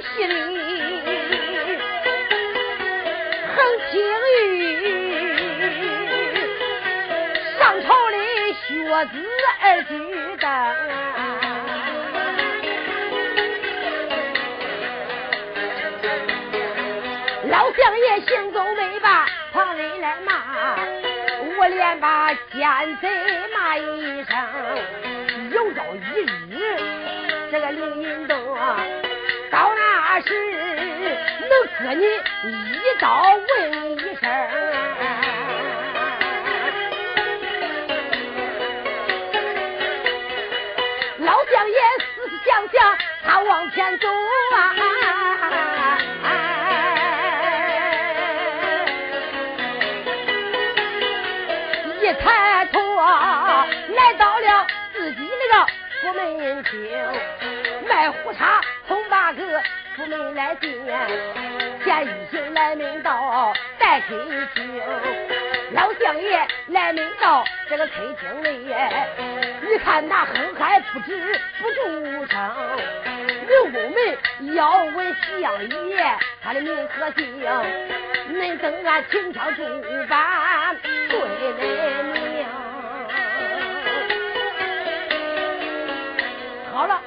[0.00, 0.32] 心里
[3.48, 3.56] 很
[3.90, 4.00] 清
[4.36, 4.42] 郁，
[7.58, 8.16] 上朝的
[8.54, 8.66] 学
[9.06, 9.12] 子
[9.60, 9.90] 二举
[10.38, 10.46] 灯。
[17.50, 20.76] 老相爷行走没把旁人来骂，
[21.58, 23.08] 我连把奸贼
[23.52, 24.36] 骂一声。
[25.50, 25.96] 有朝一
[26.54, 26.56] 日，
[27.50, 28.38] 这个凌云洞
[30.20, 30.28] 是
[31.48, 32.04] 能割你
[32.72, 34.22] 一刀问一声。
[41.18, 44.54] 老将爷思思想想，他往前走啊。
[52.00, 55.66] 一抬头啊，来到了自己那个
[56.00, 56.70] 府门厅，
[57.86, 59.52] 卖胡茶从八个府
[60.08, 60.72] 门来进，
[61.84, 64.16] 见一行来门道带客
[64.54, 64.82] 厅，
[65.72, 68.74] 老相爷来门道这个客厅里，
[69.68, 72.50] 你看那哼嗨不止不住声，
[73.46, 77.44] 刘公门要问相爷他的名和姓，
[78.32, 79.62] 恁等俺请敲主
[80.08, 82.46] 板对恁名。
[86.72, 87.00] 好了，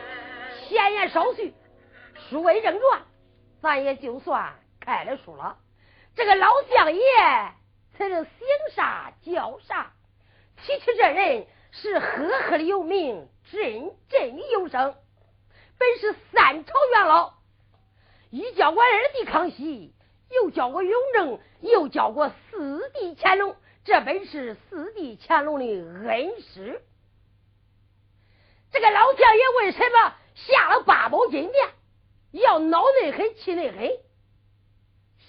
[0.68, 1.54] 闲言少叙，
[2.32, 3.02] 书归正传，
[3.62, 5.58] 咱也就算开了书了。
[6.16, 7.02] 这个老相爷
[7.98, 9.92] 才是姓啥叫啥？
[10.56, 14.96] 提起这人是赫赫的有名，振振的有声，
[15.78, 17.34] 本是三朝元老，
[18.30, 19.94] 一叫过二弟康熙，
[20.30, 23.58] 又叫过雍正，又叫过四弟乾隆。
[23.84, 26.82] 这本是四弟乾隆的恩师。
[28.72, 31.70] 这个老相爷为什么下了八宝金殿，
[32.32, 33.92] 要恼恁很，气恁很？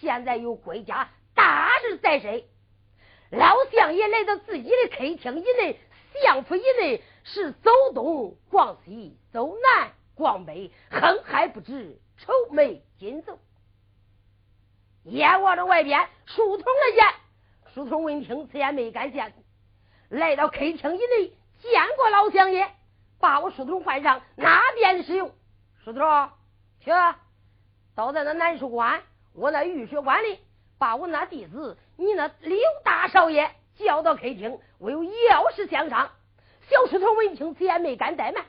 [0.00, 2.42] 现在有国家大事在身，
[3.31, 5.79] 老相爷来到自己的客厅以内，
[6.23, 13.39] 相府以内是走东逛西，走南逛北，哼嗨不止，愁眉紧皱。
[15.05, 17.05] 眼望着外边书童的见。
[17.74, 19.33] 书童闻听，此言没敢见，
[20.08, 22.70] 来到客厅以内，见过老相爷，
[23.18, 25.33] 把我书童换上，哪边使用？
[25.85, 26.02] 书童，
[26.84, 26.90] 去，
[27.94, 29.02] 到咱那南书馆，
[29.34, 30.40] 我那御学馆里，
[30.78, 36.10] 把我那弟子，你那刘大少爷叫到客厅，我有要事相商。
[36.68, 38.44] 小书童闻听，见没敢怠慢，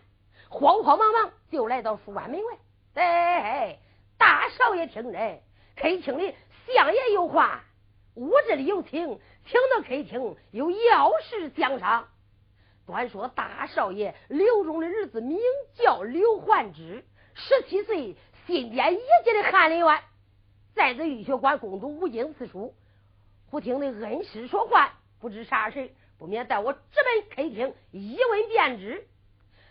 [0.49, 2.57] 慌慌忙忙就来到书馆门外。
[2.95, 3.77] 哎，
[4.17, 5.39] 大少爷听着，
[5.75, 6.35] 客厅里
[6.73, 7.61] 相爷有话。
[8.15, 12.07] 我这里有请，请到客厅有要事相商。
[12.85, 15.39] 端说大少爷刘忠的儿子名
[15.75, 17.05] 叫刘焕之，
[17.35, 20.01] 十七岁，新典一级的翰林院，
[20.75, 22.75] 在这御学馆攻读五经四书。
[23.49, 29.07] 忽听那恩师说话，不知啥事，不免带我直奔客厅一问便知。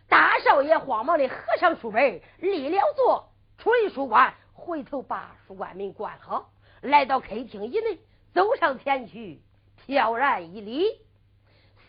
[0.08, 6.50] 大少爷慌忙的合上书本，立了座，出了书馆，回头把书馆门关好，
[6.80, 7.98] 来到客厅以内。
[8.34, 9.42] 走上前去，
[9.84, 10.86] 飘然一礼，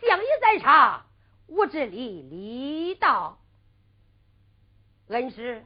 [0.02, 1.06] 相爷在场，
[1.48, 3.38] 我这里礼到。
[5.14, 5.64] 恩师，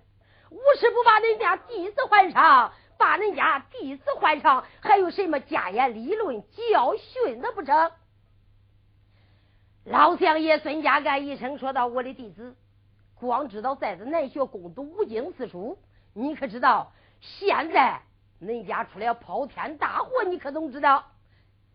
[0.50, 7.91] 无事不把恁家弟子换上，把恁家弟子换上，还有什么家言理论教训的不成？
[9.86, 12.57] 老相爷孙家干一声说道：“我的弟子，
[13.16, 15.80] 光知道在这南学攻读五经四书，
[16.13, 16.91] 你可知道
[17.22, 18.02] 现在？”
[18.44, 21.06] 恁家出了抛天大祸，你可总知道？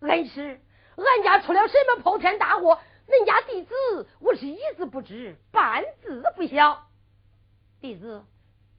[0.01, 0.61] 恩师，
[0.97, 2.79] 俺家出了什么抛天大祸？
[3.09, 3.75] 恁家弟子
[4.21, 6.87] 我是一字不知，半字不晓。
[7.83, 8.25] 弟子，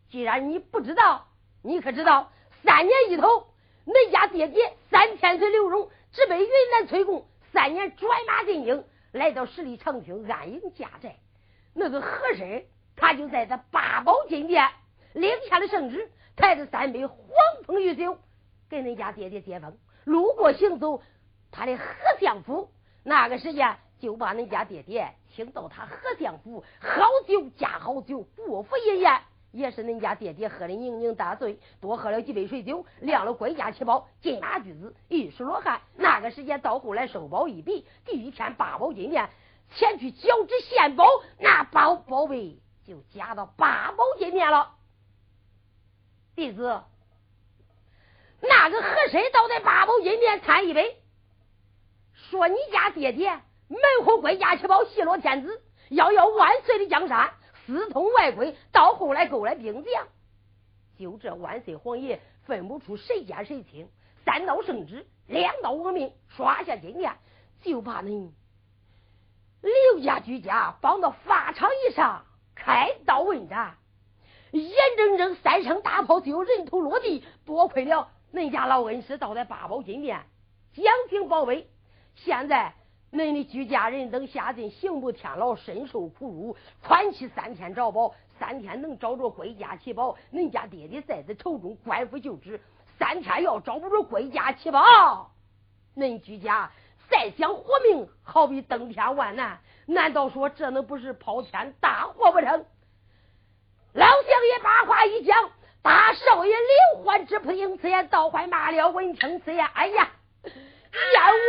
[0.10, 1.28] 既然你不知道，
[1.62, 2.32] 你可知道？
[2.64, 3.48] 三年一头，
[3.86, 11.18] 恁家爹爹三千岁刘荣直奔云南崔贡三年转马进京，来到十里长亭安营家寨。
[11.74, 12.64] 那个和珅，
[12.96, 14.66] 他就在这八宝金殿
[15.14, 16.10] 领下了圣旨。
[16.36, 17.18] 抬着三杯黄
[17.64, 18.18] 蜂御酒
[18.68, 21.04] 给恁家爹爹接风，路过行走
[21.52, 21.84] 他的和
[22.20, 22.72] 相府，
[23.04, 29.22] 那个时间就把恁家爹爹请到他和相府，好酒加好酒，过府一宴，
[29.52, 35.80] 也是恁家爹爹喝的酩酊大醉，多喝了几杯水酒，亮了归家七宝，金马驹子，玉石罗汉。
[35.96, 39.30] 那个时间到后来收宝一笔，第一天八宝金殿
[39.74, 41.06] 前去交旨献宝，
[41.40, 44.76] 那宝宝贝就加到八宝金殿了。
[46.36, 46.82] 弟子，
[48.42, 50.98] 那个和珅倒在八宝金殿参一杯，
[52.14, 53.40] 说你家爹爹
[53.74, 57.32] 门后归家七宝，戏落天子，要要万岁的江山，
[57.66, 60.08] 私通外鬼，到后来勾来兵将。
[60.98, 63.90] 就这万岁皇爷分不出谁奸谁清，
[64.24, 67.14] 三刀圣旨，两刀亡命，刷下金殿，
[67.62, 68.30] 就把恁
[69.62, 73.78] 刘家居家绑到法场以上，开刀问斩。
[74.52, 80.24] 眼睁睁三声大炮就有人头落地，多亏了恁家老恩师倒在八宝金殿，
[80.74, 81.68] 将兵保卫。
[82.16, 82.76] 现在
[83.14, 90.18] 恁的居家人等下进刑部天牢，深受苦辱，宽期三天找宝，三天能找着归家奇宝。
[90.34, 92.60] 恁家爹爹在此朝中，官府就职，
[92.98, 95.30] 三天要找不着归家奇宝，
[95.96, 96.72] 恁居家
[97.08, 99.60] 再想活命，好比登天万难。
[99.86, 102.66] 难道说这能不是抛天大祸不成？
[103.94, 105.52] 老相爷把话一讲，
[105.84, 106.52] 大少爷
[106.96, 108.90] 刘欢之不应此言，倒坏骂了。
[108.90, 110.10] 闻听此言，哎呀，
[110.94, 111.02] 阎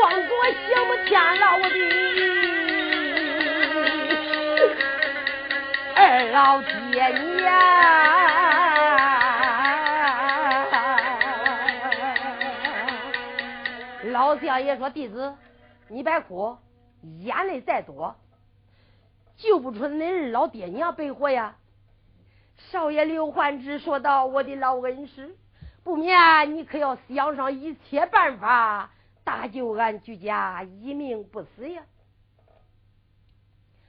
[0.03, 1.69] 王国刑不天牢的
[5.95, 7.53] 二老爹娘。
[14.13, 15.35] 老相爷说：“弟子，
[15.89, 16.57] 你别哭，
[17.21, 18.17] 眼泪再多，
[19.37, 21.57] 救不出恁二老爹娘白活呀。”
[22.71, 25.37] 少爷刘焕之说道：“我的老恩师，
[25.83, 28.91] 不免你可要想上一切办法，
[29.25, 31.85] 搭救俺居家一命不死呀。”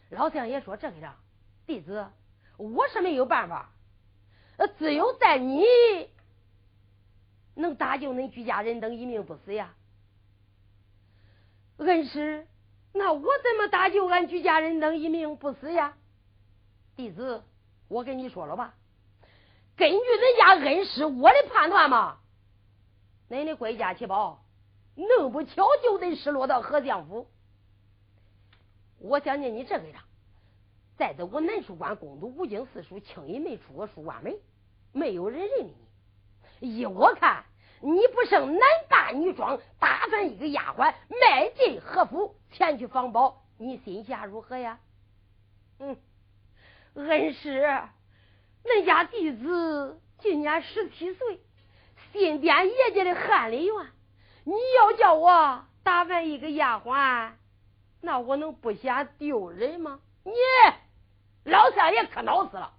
[0.09, 1.15] 老相爷说：“这个样，
[1.67, 2.07] 弟子
[2.57, 3.69] 我是没有办法，
[4.79, 5.63] 只有在你
[7.53, 9.75] 能搭救恁居家人等一命不死呀。”
[11.77, 12.47] 恩师，
[12.93, 15.97] 那我怎么搭救俺居家人等一命不死呀？
[16.95, 17.43] 弟子。
[17.87, 18.73] 我跟你说了吧，
[19.75, 22.17] 根据人家恩师我的判断嘛，
[23.29, 24.43] 恁的归家奇宝
[24.95, 27.27] 弄不巧就得失落到何相府。
[28.99, 30.01] 我想念你这个样，
[30.97, 34.37] 在这我南书馆攻读五经四书，轻易没出过书馆门，
[34.91, 35.75] 没有人认你。
[36.61, 37.43] 依我看，
[37.81, 44.79] 你不胜男扮女装，打扮一个丫鬟，迈进和府前去防宝，你心下如何呀？
[45.79, 45.97] 嗯。
[46.95, 47.61] 恩师，
[48.63, 51.41] 恁家弟子今年十七岁，
[52.13, 53.75] 新店爷家的翰林院。
[54.45, 57.31] 你要叫我打扮一个丫鬟，
[57.99, 59.99] 那我能不嫌丢人吗？
[60.23, 60.31] 你
[61.43, 62.71] 老三爷可恼死了！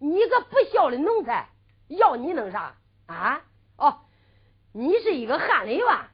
[0.00, 1.48] 你个不孝的奴才，
[1.86, 2.74] 要你弄啥
[3.06, 3.42] 啊？
[3.76, 4.00] 哦，
[4.72, 6.10] 你是一个翰林吧，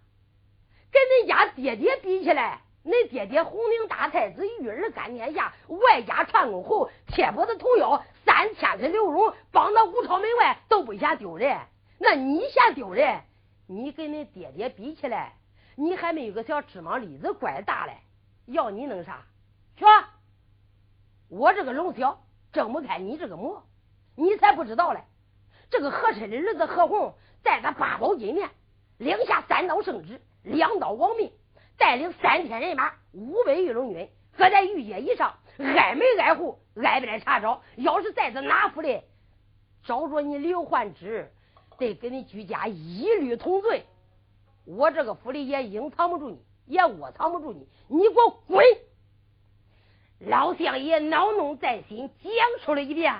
[0.92, 2.60] 跟恁家爹爹比起来。
[2.84, 11.58] 恁爹爹红顶大太子，玉儿干殿下，外加串公侯，铁脖子铜腰，三千岁刘荣，绑到五朝门外都不嫌丢人。
[11.98, 13.22] 那你嫌丢人？
[13.66, 15.32] 你跟恁爹爹比起来，
[15.74, 17.92] 你还没有个小芝麻粒子怪大嘞。
[18.46, 19.26] 要你弄啥？
[19.76, 19.84] 去！
[21.28, 22.22] 我这个龙小
[22.52, 23.66] 睁不开你这个魔，
[24.14, 25.00] 你才不知道嘞。
[25.68, 28.48] 这个和珅的儿子何鸿，在他八宝金面，
[28.98, 31.32] 领下三道圣旨，两道亡命。
[31.76, 34.08] 带领三千人马，五百御龙军，
[34.38, 37.62] 搁在御街以上，挨门挨户，挨边查找。
[37.74, 39.02] 要是在这哪府里
[39.82, 41.30] 找着你刘焕之，
[41.78, 43.84] 得跟你居家一律同罪。
[44.64, 48.64] 我这个府里也隐藏不住你，也窝藏不住你，你给我滚！
[50.18, 52.32] 老相爷恼怒在心，讲
[52.64, 53.14] 述了一遍。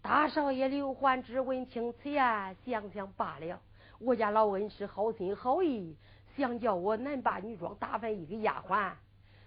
[0.00, 3.60] 大少爷刘焕之闻听此言，想想罢了。
[4.00, 5.96] 我家老恩师好心好意。
[6.36, 8.92] 想叫我男扮女装打扮一个丫鬟，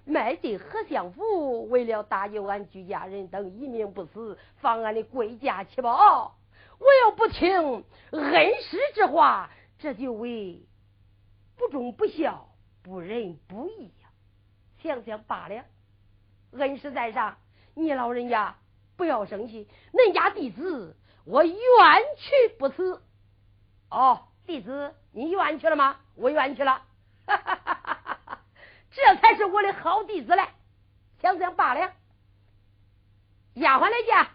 [0.05, 6.31] 卖进何相府，为了搭救俺居家人等一命不死，放俺的归家去吧。
[6.79, 10.65] 我要不听恩师之话，这就为
[11.55, 12.49] 不忠不孝、
[12.83, 14.09] 不仁不义呀！
[14.81, 15.63] 想想罢了。
[16.51, 17.37] 恩师在上，
[17.73, 18.55] 你老人家
[18.95, 21.55] 不要生气，恁家弟子我愿
[22.17, 23.01] 去不辞。
[23.89, 24.95] 哦，弟子。
[25.11, 26.01] 你愿去了吗？
[26.15, 26.81] 我愿去了，
[28.91, 30.45] 这才是我的好弟子嘞！
[31.21, 31.93] 想想罢了。
[33.53, 34.27] 丫鬟来见，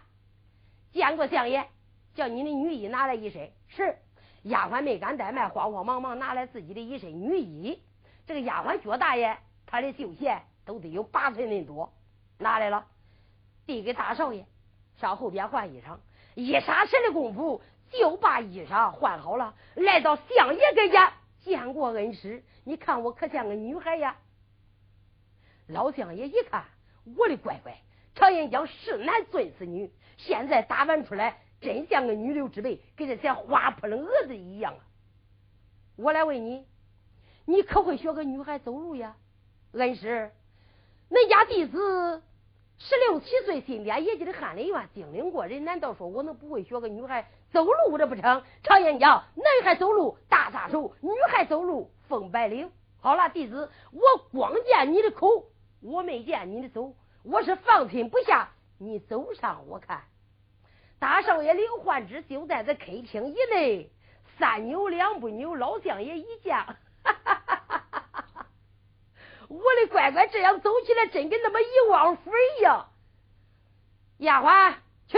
[0.91, 1.69] 见过相爷，
[2.13, 3.51] 叫你的女衣拿来一身。
[3.67, 3.97] 是，
[4.43, 7.81] 丫鬟没敢怠慢，慌慌忙忙拿来自己的一身女衣。
[8.25, 11.93] 这个丫鬟脚大爷，他的绣鞋都得有八寸那多，
[12.37, 12.85] 拿来了，
[13.65, 14.45] 递给大少爷，
[14.99, 15.97] 上后边换衣裳。
[16.35, 17.61] 一霎时的功夫。
[17.93, 21.11] 就把衣裳换好了，来到相爷跟前
[21.43, 22.41] 见过恩师。
[22.63, 24.15] 你看我可像个女孩呀？
[25.67, 26.63] 老相爷一看，
[27.17, 27.75] 我的乖乖，
[28.15, 34.81] 常言讲是男尊是女，现在打扮出来真像个女流之辈，跟这些花扑棱蛾子一样啊！
[35.95, 36.65] 我来问你，
[37.45, 39.15] 你可会学个女孩走路呀？
[39.73, 40.31] 恩师，
[41.09, 42.23] 恁家弟子
[42.79, 48.43] 十六七岁，新编业绩的翰林院精灵过人，难道说我能不会学个女孩走路这不成？
[48.63, 52.71] 常言讲，男孩走路大撒手，女孩走路风摆领。
[52.99, 54.01] 好了，弟子，我
[54.31, 55.45] 光见你的口，
[55.81, 58.49] 我没见你的走，我是放心不下
[58.79, 60.01] 你走上我看。
[61.01, 63.89] 大少爷刘焕之就在这客厅以内，
[64.37, 68.45] 三扭两不扭，老相爷一见，哈哈哈哈哈哈！
[69.47, 72.87] 我的乖乖，这样走起来真跟那么一汪水一样。
[74.19, 74.75] 丫鬟
[75.07, 75.17] 去，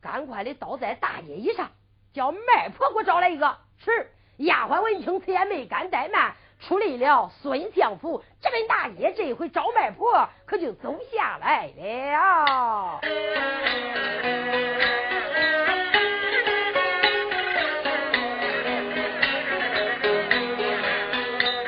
[0.00, 1.72] 赶快的倒在大街衣上，
[2.12, 3.58] 叫卖婆给我找来一个。
[3.78, 4.12] 是。
[4.36, 7.30] 丫鬟闻听，此言没敢怠慢，出来了。
[7.42, 13.00] 孙相府这位大爷，这一回找卖婆可就走下来了。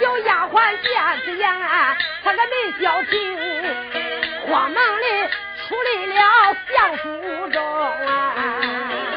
[0.00, 0.90] 有丫鬟见
[1.25, 1.49] 此言，
[2.23, 3.37] 他可没消停，
[4.47, 5.28] 慌忙的
[5.66, 6.21] 出来了
[6.73, 7.07] 相府
[7.50, 7.57] 中
[8.07, 9.08] 啊。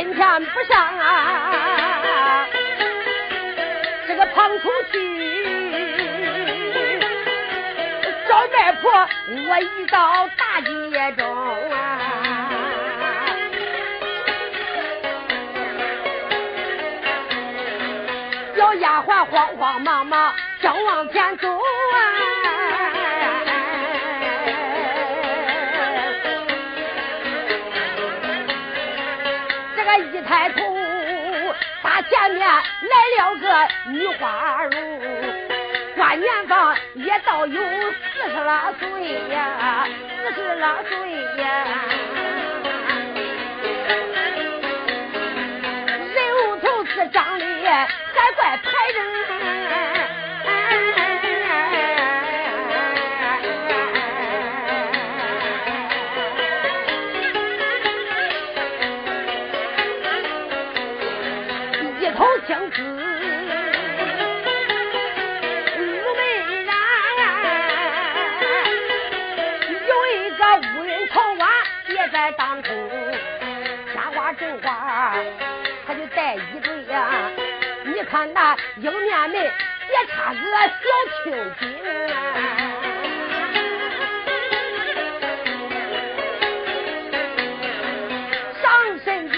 [0.00, 2.46] 今天不上啊，
[4.06, 4.96] 这个胖出去
[8.28, 9.08] 找媒婆，
[9.48, 11.26] 我一到大街中
[11.72, 11.76] 啊，
[18.56, 21.48] 小丫鬟慌慌忙忙正往前走
[30.28, 30.60] 抬头，
[31.82, 32.62] 他前面来
[33.16, 34.78] 了个女花容，
[35.96, 38.88] 观年方也倒有四十来岁
[39.32, 39.88] 呀，
[40.22, 40.92] 四十来岁
[41.42, 41.46] 呀，
[46.14, 49.97] 人头是长得还怪排人。
[72.32, 72.72] 当中，
[73.94, 75.14] 瞎话真话，
[75.86, 77.30] 他就带一对呀。
[77.84, 80.78] 你看那迎面门也插个小
[81.24, 81.64] 青筋
[82.14, 82.16] 啊，
[88.60, 89.34] 上身子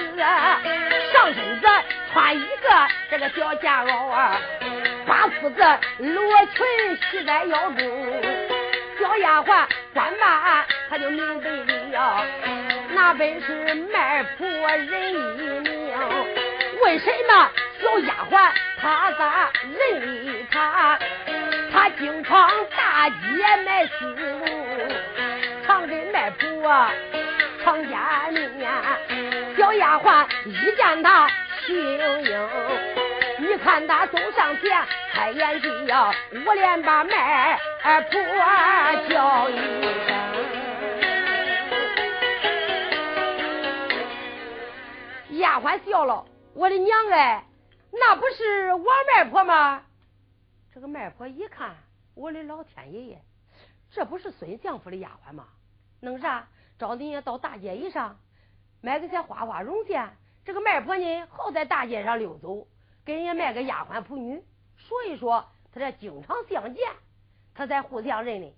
[1.12, 1.66] 上身子
[2.12, 4.36] 穿一个这个小夹袄啊，
[5.06, 5.62] 把裤子
[5.98, 6.66] 罗裙
[7.10, 8.22] 系在腰中，
[8.98, 12.59] 小丫鬟关马他就明白了。
[13.02, 15.14] 那本是卖婆人一
[15.60, 15.98] 名，
[16.84, 20.98] 为什么小丫鬟她咋认他？
[21.72, 23.16] 他经常大街
[23.64, 24.44] 卖丝路，
[25.66, 26.86] 常跟卖婆
[27.64, 28.70] 常见面。
[29.56, 31.26] 小丫鬟一见他
[31.66, 32.48] 心应，
[33.38, 34.78] 你看他走上前，
[35.14, 36.12] 开眼睛呀，
[36.44, 38.20] 我连把卖婆
[39.08, 40.69] 叫一声。
[45.40, 47.44] 丫鬟笑了，我的娘哎，
[47.90, 49.82] 那不是王卖婆吗？
[50.72, 51.74] 这个卖婆一看，
[52.14, 53.18] 我的老天爷爷，
[53.90, 55.48] 这不是孙相府的丫鬟吗？
[56.00, 56.46] 弄啥？
[56.78, 58.18] 找人家到大街一上
[58.80, 60.16] 买个些花花绒线。
[60.44, 62.66] 这个卖婆呢，好在大街上溜走，
[63.04, 64.42] 给人家卖个丫鬟仆女。
[64.78, 66.88] 所以说，他这经常相见，
[67.54, 68.54] 他才互相认的。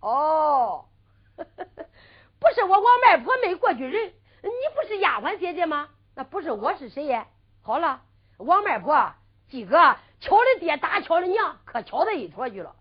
[0.00, 0.86] 哦，
[1.36, 5.88] 不是我王卖婆没过去人，你不是丫鬟姐姐吗？
[6.18, 7.28] 那不是我是谁呀？
[7.62, 8.02] 好了，
[8.38, 9.14] 王卖婆，
[9.48, 12.74] 几个巧的爹打巧的娘，可巧在一坨去了。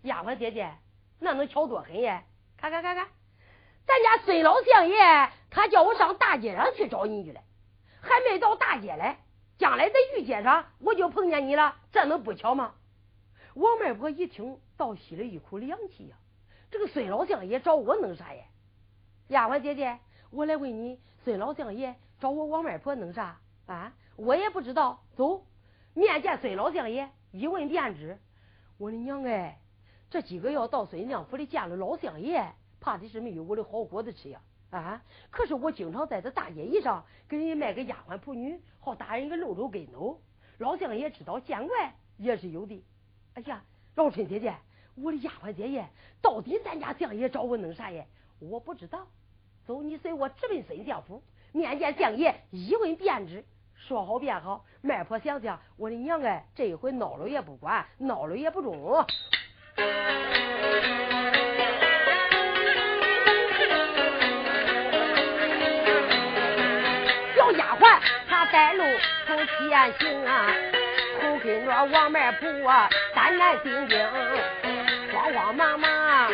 [0.00, 0.72] 丫鬟姐姐，
[1.18, 2.22] 那能巧多狠呀？
[2.56, 3.06] 看看看看，
[3.84, 4.96] 咱家孙老相爷
[5.50, 7.42] 他叫我上大街上去找你去了，
[8.00, 9.18] 还没到大街嘞，
[9.58, 12.72] 将来在御街上我就碰见你了，这能不巧吗？
[13.52, 16.16] 王卖婆一听，倒吸了一口凉气呀。
[16.70, 18.42] 这个孙老相爷找我弄啥呀？
[19.28, 19.98] 丫鬟姐姐，
[20.30, 21.94] 我来问你，孙老相爷。
[22.22, 23.92] 找我王外婆弄啥啊？
[24.14, 25.02] 我也不知道。
[25.16, 25.44] 走，
[25.92, 28.16] 面见孙老相爷，一问便知。
[28.78, 29.58] 我的娘哎，
[30.08, 34.40] 这几个要到孙相府里见了老相爷，怕的是没有我的好果子吃呀！
[34.70, 35.02] 啊！
[35.30, 40.20] 可是我经常在这大街上给人家卖个丫鬟仆女，好打人个露露跟头。
[40.58, 42.84] 老相爷知道见怪也是有的。
[43.34, 43.64] 哎呀，
[43.96, 44.54] 老春姐姐，
[44.94, 45.88] 我的丫鬟姐姐，
[46.20, 48.04] 到底咱家相爷找我弄啥呀？
[48.38, 49.08] 我不知道。
[49.66, 51.20] 走，你随我直奔孙相府。
[51.52, 53.44] 面见相爷，一问便知。
[53.76, 54.64] 说好便好。
[54.80, 59.04] 卖婆想想，我的娘哎，这一回闹了也不管，闹了也不中。
[67.36, 68.84] 小丫鬟她带路
[69.26, 70.46] 从前行啊，
[71.20, 73.98] 后跟着王卖婆啊，胆战心惊，
[75.12, 76.30] 慌慌忙忙，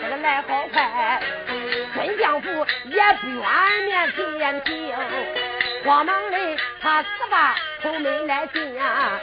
[0.00, 1.22] 这个来好快。
[1.94, 2.48] 孙相府
[2.84, 4.94] 也不愿面前听，
[5.84, 6.36] 慌忙的
[6.80, 9.20] 他四把头门来进呀，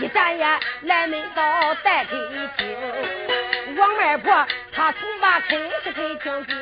[0.00, 2.16] 一眨眼来门到带客
[2.56, 6.56] 厅，王外婆她从把开是开厅进，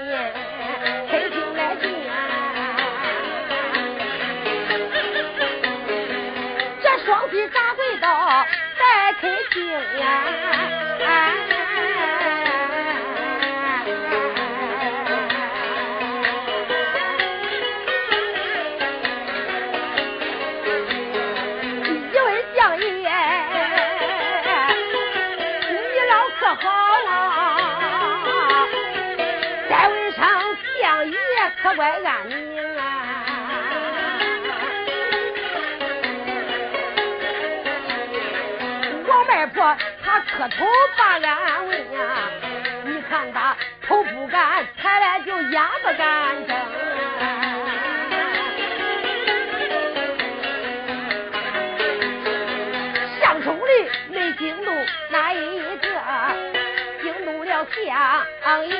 [1.11, 1.95] 开厅来进，
[6.83, 8.47] 这双膝扎跪到
[8.78, 10.88] 带开厅呀。
[31.88, 32.83] 怪安宁啊！
[39.07, 40.66] 王外婆她磕头
[40.99, 41.99] 把俺问呀，
[42.85, 46.54] 你看她头不敢抬来就眼不敢睁，
[53.18, 55.88] 上手里没惊动哪一个，
[57.02, 57.64] 惊动了
[58.45, 58.76] 相爷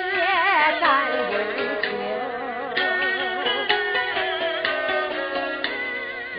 [0.79, 1.77] 干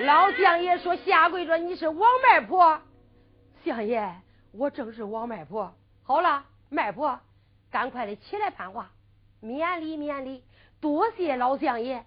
[0.09, 2.81] 老相爷说：“下跪着，你是王卖婆。”
[3.63, 4.11] 相爷，
[4.53, 5.71] 我正是王卖婆。
[6.01, 7.19] 好了，卖婆，
[7.69, 8.89] 赶快的起来攀话，
[9.39, 10.43] 免礼免礼，
[10.81, 12.03] 多谢老相爷。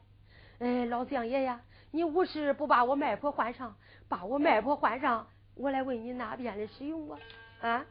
[0.59, 1.61] 哎，老相爷呀，
[1.93, 3.77] 你无事不把我卖婆换上，
[4.09, 7.19] 把我卖婆换上，我来为你哪边的使用啊？
[7.61, 7.87] 啊，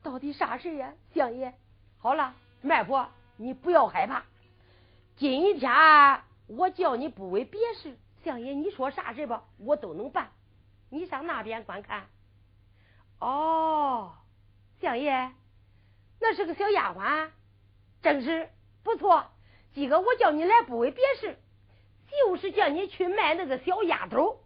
[0.00, 1.52] 到底啥事呀，相爷？
[1.98, 4.22] 好了，卖婆，你不要害怕，
[5.16, 7.96] 今天我叫你不为别事。
[8.24, 10.30] 相爷，你说啥事吧，我都能办。
[10.90, 12.06] 你上那边观看。
[13.20, 14.14] 哦，
[14.80, 15.32] 相爷，
[16.20, 17.30] 那是个小丫鬟，
[18.02, 18.48] 正是
[18.82, 19.26] 不错。
[19.74, 21.38] 今个我叫你来不为别事，
[22.08, 24.40] 就是叫你去卖那个小丫头。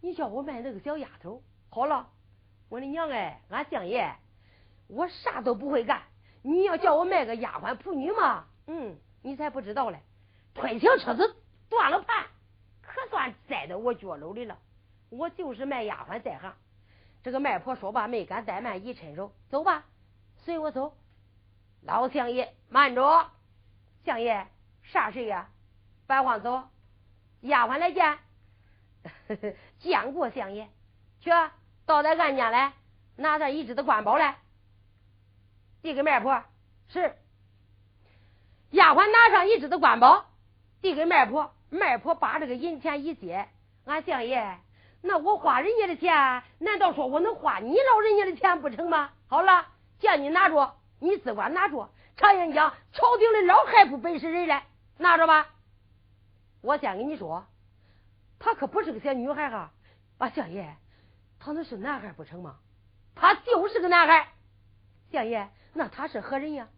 [0.00, 2.08] 你叫我卖那个小丫头，好了，
[2.68, 4.14] 我的娘哎，俺相爷，
[4.88, 6.02] 我啥都不会干。
[6.42, 10.00] 你要叫我卖个丫鬟仆女嘛，嗯，你才不知道嘞，
[10.54, 11.36] 推小车子。
[11.74, 12.26] 断了盘，
[12.82, 14.56] 可算栽到我脚楼里了。
[15.10, 16.54] 我就是卖丫鬟在行。
[17.24, 19.84] 这个卖婆说罢，没敢怠慢，一伸手，走吧，
[20.44, 20.96] 随我走。
[21.82, 23.28] 老相爷，慢着，
[24.04, 24.46] 相爷，
[24.84, 25.48] 啥事呀？
[26.06, 26.68] 白晃走，
[27.40, 28.18] 丫鬟来见。
[29.80, 30.68] 见过相爷，
[31.20, 31.30] 去
[31.86, 32.72] 到咱案家来，
[33.16, 34.38] 拿咱一只的官宝来，
[35.82, 36.44] 递给卖婆。
[36.88, 37.16] 是。
[38.70, 40.26] 丫鬟拿上一只的官宝，
[40.80, 41.53] 递给卖婆。
[41.70, 43.48] 卖婆把这个银钱一接，
[43.84, 44.58] 俺相爷，
[45.02, 49.10] 那我花人家的钱，难道说我能花你老人家的钱不成吗？
[49.28, 49.66] 好了，
[49.98, 51.90] 叫你拿着，你只管拿着。
[52.16, 54.66] 常言讲，朝廷的老害不本是人来，
[54.98, 55.48] 拿着吧。
[56.60, 57.44] 我先跟你说，
[58.38, 59.72] 他可不是个小女孩哈，
[60.18, 60.76] 啊，相爷，
[61.40, 62.56] 他那是男孩不成吗？
[63.16, 64.28] 他就是个男孩。
[65.10, 66.68] 相爷，那他是何人呀？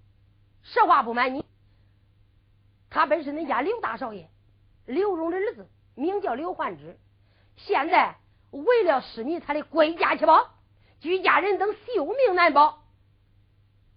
[0.63, 1.45] 实话不瞒你，
[2.91, 4.29] 他本是恁家刘大少爷。
[4.87, 6.99] 刘荣的儿子名叫刘焕之，
[7.57, 8.17] 现在
[8.51, 10.51] 为了使你他的归家去保，
[11.01, 12.83] 居家人等性命难保，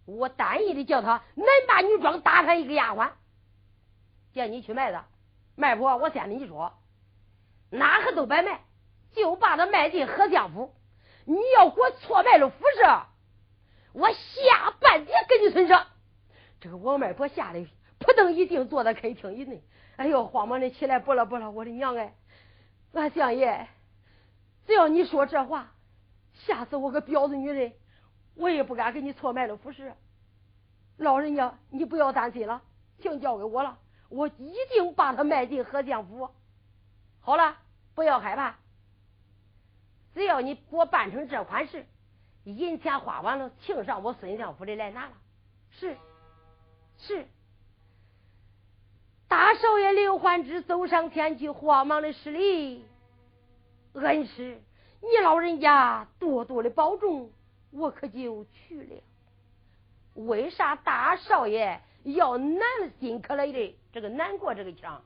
[0.05, 3.11] 我单一的叫他男扮女装打他一个丫鬟，
[4.33, 5.05] 叫你去卖的。
[5.55, 6.73] 卖婆，我先跟你说，
[7.69, 8.61] 哪个都白卖，
[9.11, 10.73] 就把他卖进何相府。
[11.25, 12.83] 你要给我错卖了服饰，
[13.93, 15.85] 我下半截跟你身上。
[16.59, 17.67] 这个王卖婆吓得
[17.99, 19.61] 扑腾一定坐在客厅以内。
[19.99, 22.13] 哎呦，慌忙的起来，不了不了，我的娘哎！
[22.93, 23.67] 俺相爷，
[24.65, 25.73] 只要你说这话，
[26.33, 27.73] 吓死我个婊子女人，
[28.35, 29.93] 我也不敢给你错卖了服饰。
[30.95, 32.61] 老人家，你不要担心了，
[33.01, 36.29] 请交给我了，我一定把他卖进何相府。
[37.19, 37.57] 好了，
[37.93, 38.55] 不要害怕，
[40.13, 41.85] 只要你给我办成这款事，
[42.45, 45.11] 银钱花完了，请上我孙相府里来拿了。
[45.71, 45.97] 是，
[46.99, 47.27] 是。
[49.29, 52.83] 大少爷刘焕之走上前去，慌忙的施礼
[53.93, 54.59] ：“恩师，
[55.01, 57.29] 你老人家多多的保重，
[57.71, 60.23] 我可就去了。
[60.25, 62.61] 为啥大少爷要难
[62.99, 63.77] 心可来的？
[63.93, 64.99] 这个难过这个腔，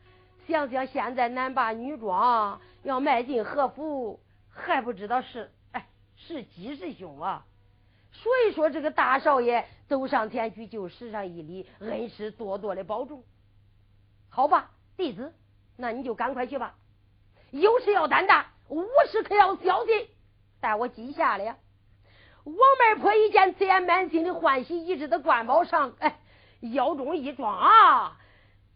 [0.47, 7.45] 想想现在男扮女装要迈进和服，还不知道是哎是吉是凶啊！
[8.13, 13.21] 所以说，这个大少爷走上前去就施上一礼，恩师多多的保重。
[14.35, 15.31] 好吧，弟子，
[15.77, 16.73] 那你就赶快去吧。
[17.51, 20.07] 有事要胆大，无事可要小心。
[20.59, 21.55] 待我记下了。
[22.43, 26.17] 王媒婆一见此言，满心的欢喜，一直的官帽上，哎，
[26.61, 28.17] 腰中一装啊，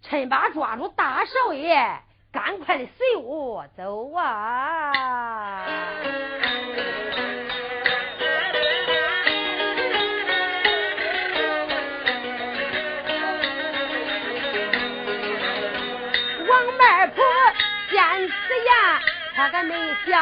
[0.03, 4.93] 趁把抓住大少爷，赶快的随我走啊！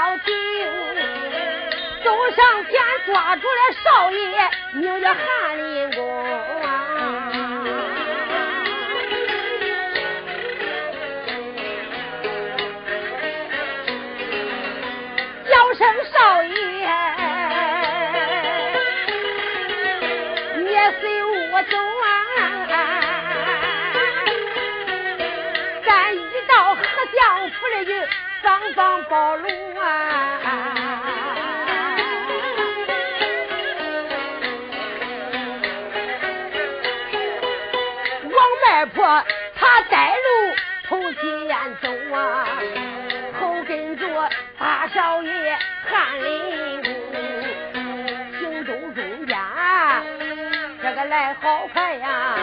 [0.05, 0.23] 消停。
[2.03, 2.73] 走上前
[3.07, 6.94] 抓住了少爷，名叫韩林公。
[46.21, 46.87] 林公，
[48.39, 49.37] 行走中间
[50.81, 52.37] 这个来好快呀，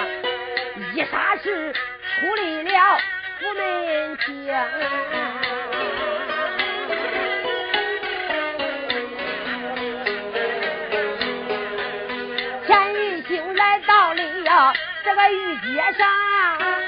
[0.94, 2.98] 一霎时出离了
[3.38, 4.26] 府门前，
[12.66, 14.22] 前一星来到了
[15.04, 16.82] 这个御街上。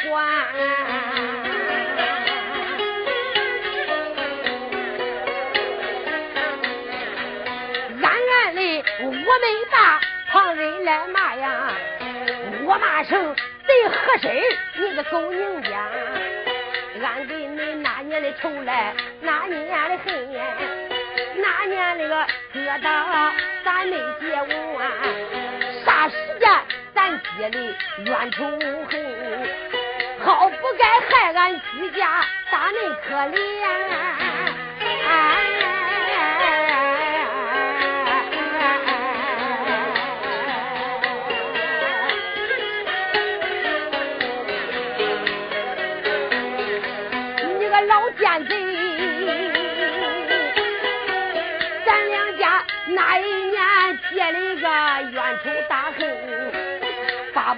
[0.00, 0.24] 牙关，
[8.02, 11.72] 暗暗的我没把旁人来骂呀，
[12.64, 13.34] 我骂声
[13.66, 14.34] 贼合身，
[14.76, 15.68] 你个狗宁家，
[17.02, 20.42] 俺给你那年的仇来，那年的恨呀，
[21.36, 23.32] 那年那个疙瘩
[23.64, 24.34] 咱没结
[24.74, 24.90] 完，
[25.84, 26.48] 啥时间？
[26.92, 27.58] 咱结的
[28.04, 29.79] 冤仇恨，
[30.22, 33.38] 好不该害俺居家，打恁可怜。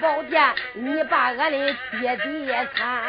[0.03, 3.01] 宝殿，你把俺的爹爹惨，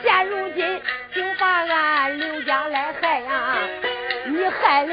[0.00, 0.80] 现如今
[1.12, 3.56] 就把俺刘家来害呀！
[4.26, 4.92] 你害的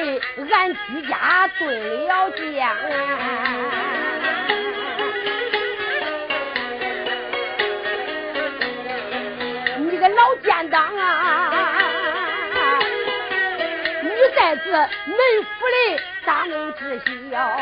[0.51, 2.67] 俺居家蹲了监，
[9.77, 11.53] 你个老奸党啊！
[14.01, 14.89] 你在这门
[15.43, 17.61] 府里咋能知晓？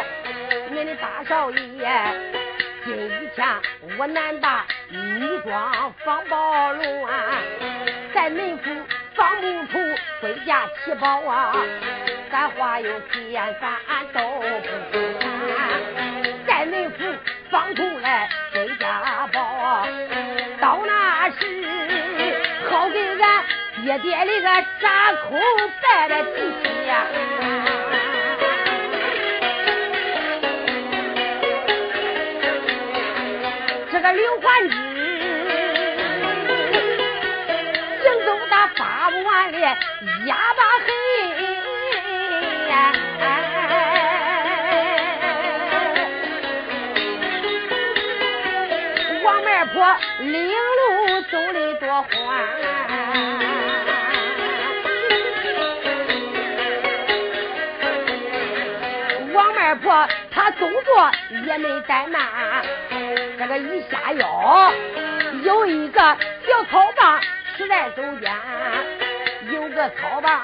[0.71, 2.42] 你的大少爷。
[2.85, 3.45] 今以前
[3.97, 7.13] 我男大女装放宝龙啊，
[8.13, 8.69] 在门府
[9.15, 9.79] 放不出
[10.21, 11.55] 回家七宝啊，
[12.29, 13.71] 咱话有千番
[14.13, 14.97] 都不
[15.47, 15.81] 谈，
[16.45, 16.97] 在门府
[17.49, 19.87] 放出来回家宝，
[20.59, 21.37] 到那时
[22.69, 23.45] 好给俺
[23.85, 25.39] 爹爹的个扎口
[25.81, 27.05] 拜的提亲呀。
[34.03, 34.75] 个刘焕之，
[38.03, 39.57] 行走他发不完的
[40.25, 40.93] 哑巴黑。
[61.45, 62.21] 也没怠慢。
[63.37, 64.71] 这个一下腰，
[65.43, 67.19] 有一个小草棒
[67.57, 68.31] 持在手间，
[69.51, 70.39] 有个草棒，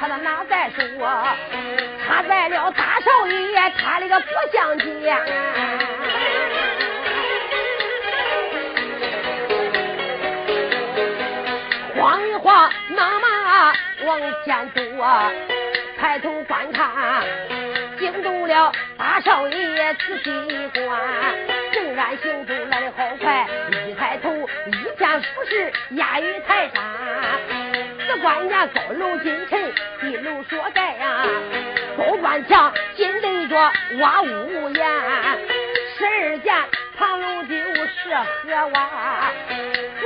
[0.00, 0.82] 他都拿在手，
[2.04, 5.16] 插在了大少爷他那个脖项间，
[11.96, 13.72] 晃一晃，那么
[14.06, 15.30] 往前走啊，
[15.98, 17.24] 抬头观看，
[18.24, 20.30] 动了大少爷仔细
[20.74, 21.00] 观，
[21.72, 23.46] 正然行走来的好快，
[23.86, 24.32] 一抬头
[24.66, 26.82] 一见富士压于台山，
[28.06, 31.26] 此关年高楼金城，地楼所盖呀，
[31.98, 33.56] 高官墙金对着
[34.00, 34.86] 瓦屋檐，
[35.98, 36.54] 十二间
[36.96, 38.90] 唐楼就是河湾，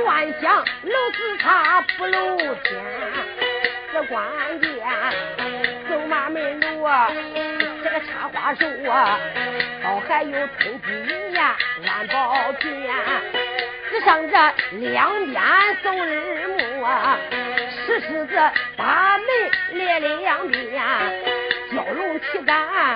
[0.05, 2.83] 幻想楼子差不楼天，
[3.93, 4.27] 这关
[4.59, 4.69] 键
[5.89, 7.11] 走马门楼啊，
[7.99, 9.19] 插花手啊，
[9.83, 12.93] 倒还有春季一年安保片，
[13.89, 14.37] 只上这
[14.77, 15.41] 两边
[15.83, 17.17] 送日暮啊，
[17.85, 18.35] 石狮子
[18.77, 19.27] 大门
[19.77, 20.83] 列两边，
[21.71, 22.95] 蛟龙旗杆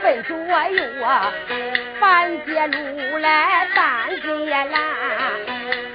[0.00, 1.32] 分左右啊。
[2.00, 4.72] 半截路来半截拦，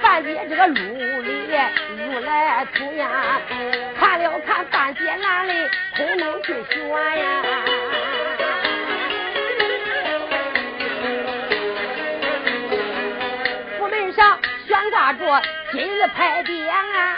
[0.00, 1.48] 半截这个路里
[1.96, 3.40] 路来粗呀，
[4.26, 5.52] 看了看半截拦里
[5.96, 7.42] 空能去选呀。
[13.78, 14.36] 府门上
[14.66, 17.16] 悬挂着今日牌匾啊。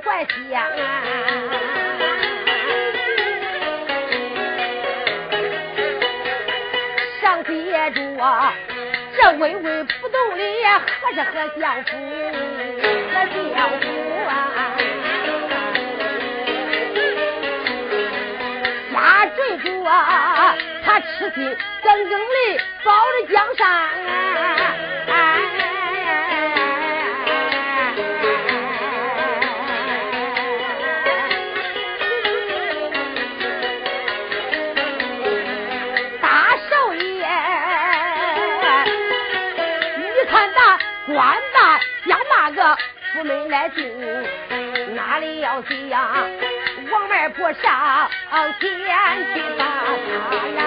[0.00, 1.67] 怪香啊！
[9.16, 10.42] 这巍巍不动的
[11.00, 11.90] 何是何相府？
[13.12, 13.14] 何
[13.54, 13.84] 相府
[14.28, 14.30] 啊？
[18.92, 19.64] 下坠着
[20.84, 21.36] 他痴心
[21.82, 23.64] 耿耿的保着江山。
[42.58, 42.76] 个
[43.12, 43.86] 府门来进，
[44.96, 46.26] 哪里要去呀？
[46.90, 50.58] 王外婆上前去打他呀。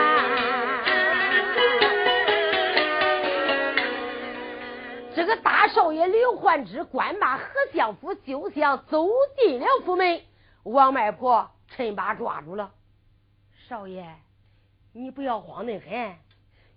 [5.13, 9.05] 这个大少爷刘焕之官马何相府就像走
[9.37, 10.21] 进了府门，
[10.63, 12.71] 王外婆趁把抓住了。
[13.67, 14.05] 少爷，
[14.93, 16.15] 你不要慌得很，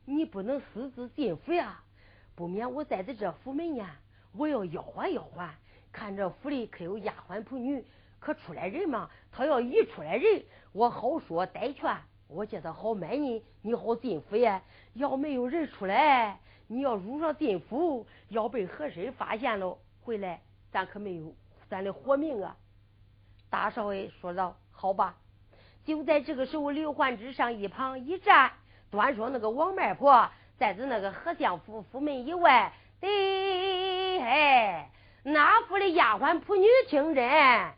[0.06, 1.82] 你不能私自进府呀。
[2.34, 3.94] 不免我在这这府门呀，
[4.36, 5.48] 我要吆喝吆喝，
[5.92, 7.84] 看这府里可有丫鬟仆女，
[8.18, 9.08] 可出来人吗？
[9.30, 10.42] 他要一出来人，
[10.72, 11.96] 我好说带劝，
[12.28, 14.62] 我叫他好买你，你好进府呀。
[14.94, 21.34] 要没有人出来，你要入上进府，要被和珅发现了，回来咱可没有
[21.68, 22.56] 咱的活命啊！
[23.50, 25.16] 大少爷说道：“好吧。”
[25.84, 28.50] 就在这个时候，刘焕之上一旁一站，
[28.90, 30.28] 端说那个王媒婆。
[30.56, 33.10] 在这那个何相府府门以外，对，
[34.24, 34.88] 哎，
[35.22, 37.72] 那府的丫鬟仆女听真，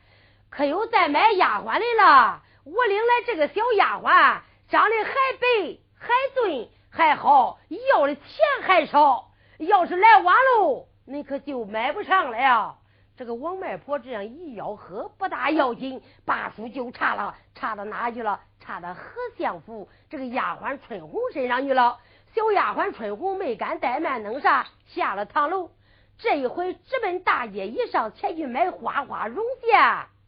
[0.49, 2.41] 可有在买丫鬟的了。
[2.65, 7.59] 我领来这个小丫鬟，长得还白还俊还好，
[7.91, 8.25] 要的钱
[8.63, 9.33] 还少。
[9.59, 12.79] 要是来晚喽，你可就买不上了。
[13.17, 18.39] 这个王媒婆这样一吆喝，不大要紧，把书就查了，查到哪去了？
[18.61, 19.01] 查到何
[19.37, 21.99] 相府这个丫鬟春红身上去了。
[22.35, 25.71] 小丫鬟春红没敢怠慢，弄啥下了堂楼。
[26.19, 29.73] 这一回直奔大街一上前去买花花绒鞋。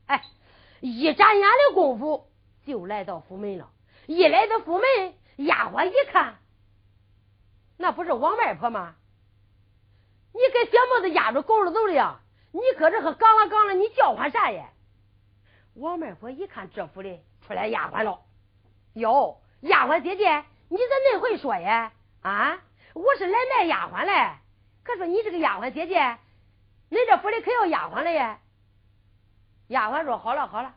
[0.06, 0.22] 哎，
[0.80, 2.28] 一眨眼的功夫
[2.66, 3.70] 就来到府门了。
[4.06, 6.38] 一来到府门，丫鬟一看，
[7.76, 8.94] 那不是王外婆吗？
[10.32, 12.20] 你跟小帽子压着狗儿走的呀？
[12.52, 14.70] 你搁这和杠了杠了，你叫唤啥呀？
[15.74, 18.22] 王外婆一看这府里出来丫鬟了，
[18.94, 21.92] 哟，丫鬟姐姐，你咋那会说呀？
[22.22, 22.60] 啊！
[22.94, 24.38] 我是来卖丫鬟嘞。
[24.88, 26.00] 可说你这个丫鬟姐姐，
[26.90, 28.38] 恁这府里可要丫鬟了呀？
[29.66, 30.74] 丫鬟说：“好了好了，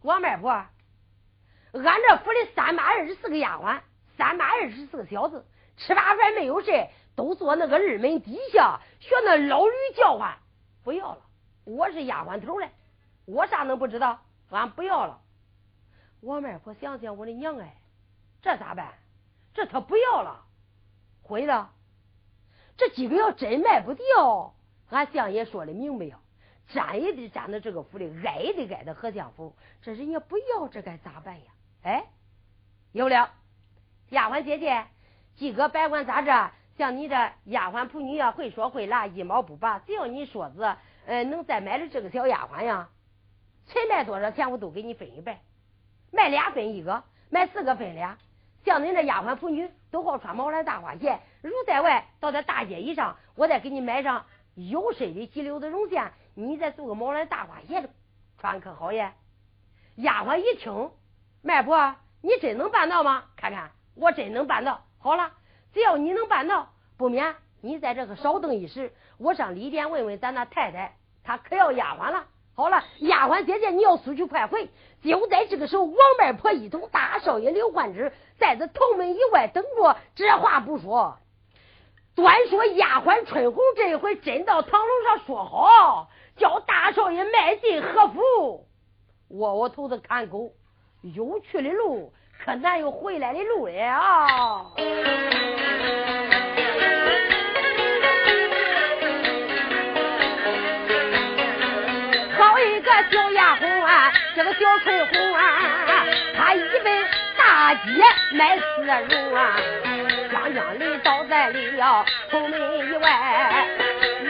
[0.00, 3.80] 王媒婆，俺这府里三百二十四个丫鬟，
[4.16, 10.38] 三百二十四个小子，吃罢饭没有事，都坐那个二门底下学那老驴叫唤。
[10.82, 11.20] 不要了，
[11.64, 12.70] 我是丫鬟头嘞，
[13.26, 14.22] 我啥能不知道？
[14.48, 15.20] 俺不要了。
[16.22, 17.76] 王媒婆想想，我的娘哎，
[18.40, 18.94] 这咋办？”
[19.52, 20.46] 这他不要了，
[21.22, 21.72] 毁了。
[22.80, 24.54] 这几个要真卖不掉，
[24.88, 26.18] 俺相爷说的明白呀，
[26.72, 29.54] 占也得占到这个府里，挨也得挨到何相府。
[29.82, 31.52] 这人家不要，这该咋办呀？
[31.82, 32.04] 哎，
[32.92, 33.32] 有了，
[34.08, 34.86] 丫鬟姐姐，
[35.36, 36.50] 几个百官咋着？
[36.78, 37.14] 像你这
[37.44, 39.78] 丫鬟仆女呀，会说会拉，一毛不拔。
[39.80, 42.88] 只要你说子，呃，能再买了这个小丫鬟呀，
[43.66, 45.36] 谁卖多少钱，我都给你分一半。
[46.10, 48.16] 卖俩分一个，卖四个分俩。
[48.64, 57.88] 像恁这丫鬟妇女都好穿毛蓝大花鞋，如在外到这大街以上，我再给你买上有身的几绺子绒线，你再做个毛蓝大花鞋
[58.38, 59.12] 穿可好耶？
[59.96, 60.90] 丫鬟一听，
[61.42, 63.24] 卖婆，你真能办到吗？
[63.36, 64.84] 看看，我真能办到。
[64.98, 65.32] 好了，
[65.72, 72.26] 只要你能办到，不免你在这个稍等一时，我上里边问问咱那太太，她可要丫鬟了。
[72.54, 74.68] 好了，丫鬟姐姐，你要速去快回。
[75.02, 79.96] 就在这个时候，王媒婆一同大少爷刘焕之在这头门以外等着。
[80.14, 81.18] 这话不说，
[82.14, 88.66] 端说丫鬟春红这回真到堂楼上说好，叫大少爷迈进和府。
[89.28, 90.52] 窝窝头子看狗，
[91.02, 92.12] 有去的路
[92.44, 94.72] 可难有回来的路了。
[103.10, 106.04] 小丫鬟，这个小春红啊，
[106.36, 107.80] 她一奔大街
[108.32, 109.56] 买丝绒啊，
[110.54, 113.66] 将将里倒在了头门以外。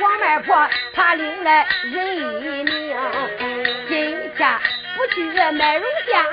[0.00, 2.20] 王媒婆她领来人一
[2.64, 2.96] 名，
[3.88, 4.58] 今天
[4.96, 6.24] 不去买绒线，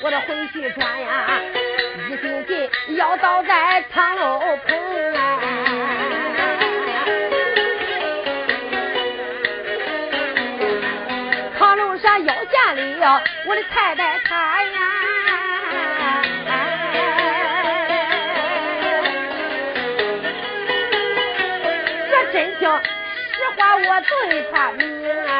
[0.00, 1.40] 我得回去转呀，
[2.08, 5.40] 一心心要倒在唐楼棚啊。
[12.16, 14.18] 腰间里呀，我的太太
[22.60, 24.12] 她呀，这真情实话我对
[24.52, 24.82] 他明
[25.26, 25.32] 啊，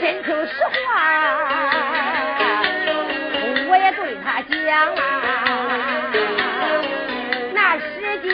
[0.00, 0.52] 真情实
[0.86, 0.86] 话
[3.68, 4.56] 我也对他讲
[4.94, 4.98] 啊，
[7.54, 7.84] 那时
[8.22, 8.28] 间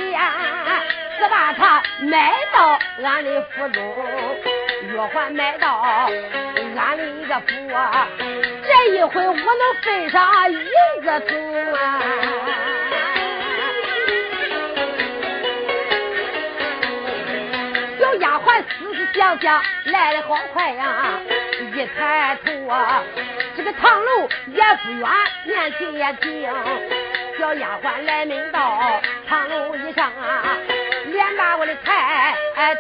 [1.19, 1.83] 是把他。
[2.01, 3.83] 买到俺的府中，
[4.95, 5.81] 月还买到
[6.77, 8.07] 俺的一个府啊！
[8.63, 9.43] 这一回我能
[9.83, 10.59] 分上银
[11.03, 12.01] 子桶啊！
[17.99, 21.19] 小丫鬟思思想想来的好快呀！
[21.59, 23.03] 一抬头啊，
[23.57, 25.09] 这个堂楼也不远，
[25.45, 26.49] 年纪也轻。
[27.37, 28.81] 小丫鬟来门到
[29.29, 30.57] 堂楼一上啊。
[31.07, 32.75] 连把我的太太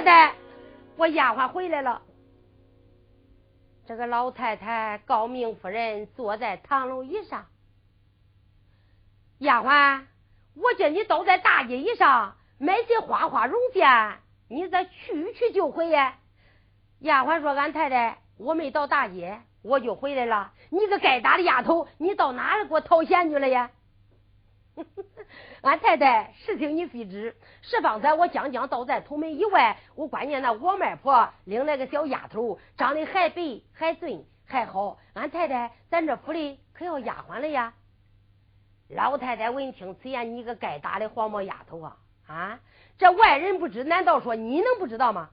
[0.00, 0.34] 太太，
[0.96, 2.00] 我丫鬟回来了。
[3.86, 7.44] 这个老太太高明夫人坐在堂楼椅上，
[9.40, 10.06] 丫鬟，
[10.54, 16.16] 我叫你都在大街以上买些花花绒线，你咋去去就回呀。
[17.00, 23.70] 丫鬟说：“俺太太，我没到大街。”我就回来了，你个该打的丫头，你到哪里给我讨钱去了呀？
[25.62, 34.98] 俺太太，事情你非知，是方才我将将倒在头门以外，我关键那王媒婆领来个小丫头，长得还白还俊还好。
[35.14, 37.74] 俺太太，咱这府里可要丫鬟了呀？
[38.88, 41.96] 老太太闻听此言，你个该打的黄毛丫头啊！
[42.26, 42.60] 啊，
[42.98, 45.30] 这外人不知，难道说你能不知道吗？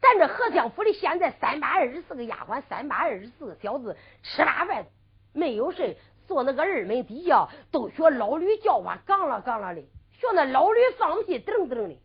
[0.00, 4.84] 咱这和相府里现在三百二十四个丫鬟，三百二十四个小子，吃罢饭
[5.32, 5.96] 没有事，
[6.26, 9.82] 坐那个二门底下，都学老驴叫唤，杠了杠了的，
[10.12, 11.98] 学那老驴放屁，噔噔的，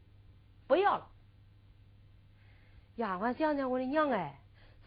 [0.67, 1.07] 不要了。
[2.95, 4.39] 丫鬟想想，我的娘哎，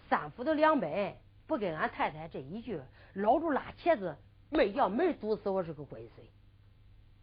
[0.08, 1.16] 三府的两百，
[1.46, 2.80] 不跟俺太太这一句，
[3.14, 4.16] 老猪拉茄子，
[4.50, 6.26] 没叫门堵死我是个龟孙，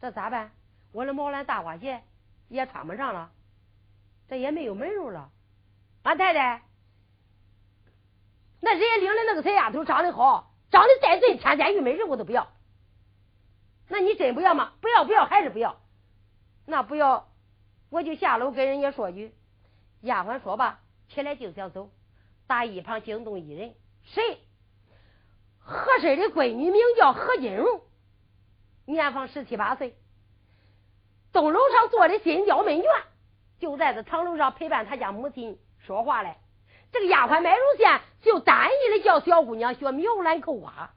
[0.02, 0.52] 这咋办？
[0.92, 2.02] 我的毛蓝大花鞋
[2.48, 3.32] 也穿不上了，
[4.28, 5.30] 这也没有门路了。
[6.02, 6.64] 俺太太，
[8.60, 12.48] 那人家领的那个小丫头长得好，长得再俊，天天玉美人我都不要。
[13.88, 14.74] 那你真不要吗？
[14.82, 15.78] 不要不要还是不要？
[16.66, 17.28] 那不要，
[17.90, 19.34] 我就下楼跟人家说句。
[20.02, 20.80] 丫鬟说罢，
[21.10, 21.90] 起来就想走，
[22.48, 24.40] 打一旁惊动一人，谁？
[25.58, 27.82] 和珅的闺女名叫何金荣，
[28.86, 29.96] 年方十七八岁，
[31.32, 32.86] 东楼上坐的新雕门员，
[33.60, 35.60] 就在这堂楼上陪伴他家母亲。
[35.80, 36.38] 说话嘞，
[36.92, 40.92] 这个丫鬟买绒线就单一的叫小姑娘学苗兰扣花。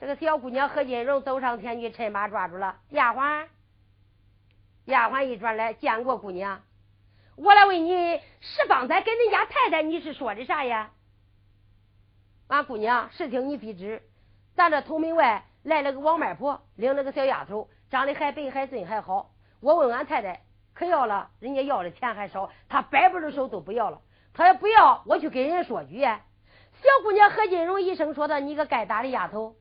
[0.00, 3.48] 这个小姑娘何金荣走上前去，趁马抓住了丫鬟。
[4.84, 6.62] 丫鬟一转来，见过姑娘，
[7.34, 10.92] 我来问你，是方才跟恁家太太你是说的啥呀？
[12.46, 14.02] 俺姑娘，事情你必知，
[14.54, 19.34] 咱这头门外来了个王媒婆，领了个小丫头，长得还白还俊还好。
[19.60, 20.45] 我问俺太太。
[20.76, 24.02] 可要了，人家要的钱还少，他摆不着手都不要了。
[24.34, 26.02] 他要不要，我去跟人说句。
[26.02, 29.56] 小姑娘何金荣一声说道：“你个该打的丫头，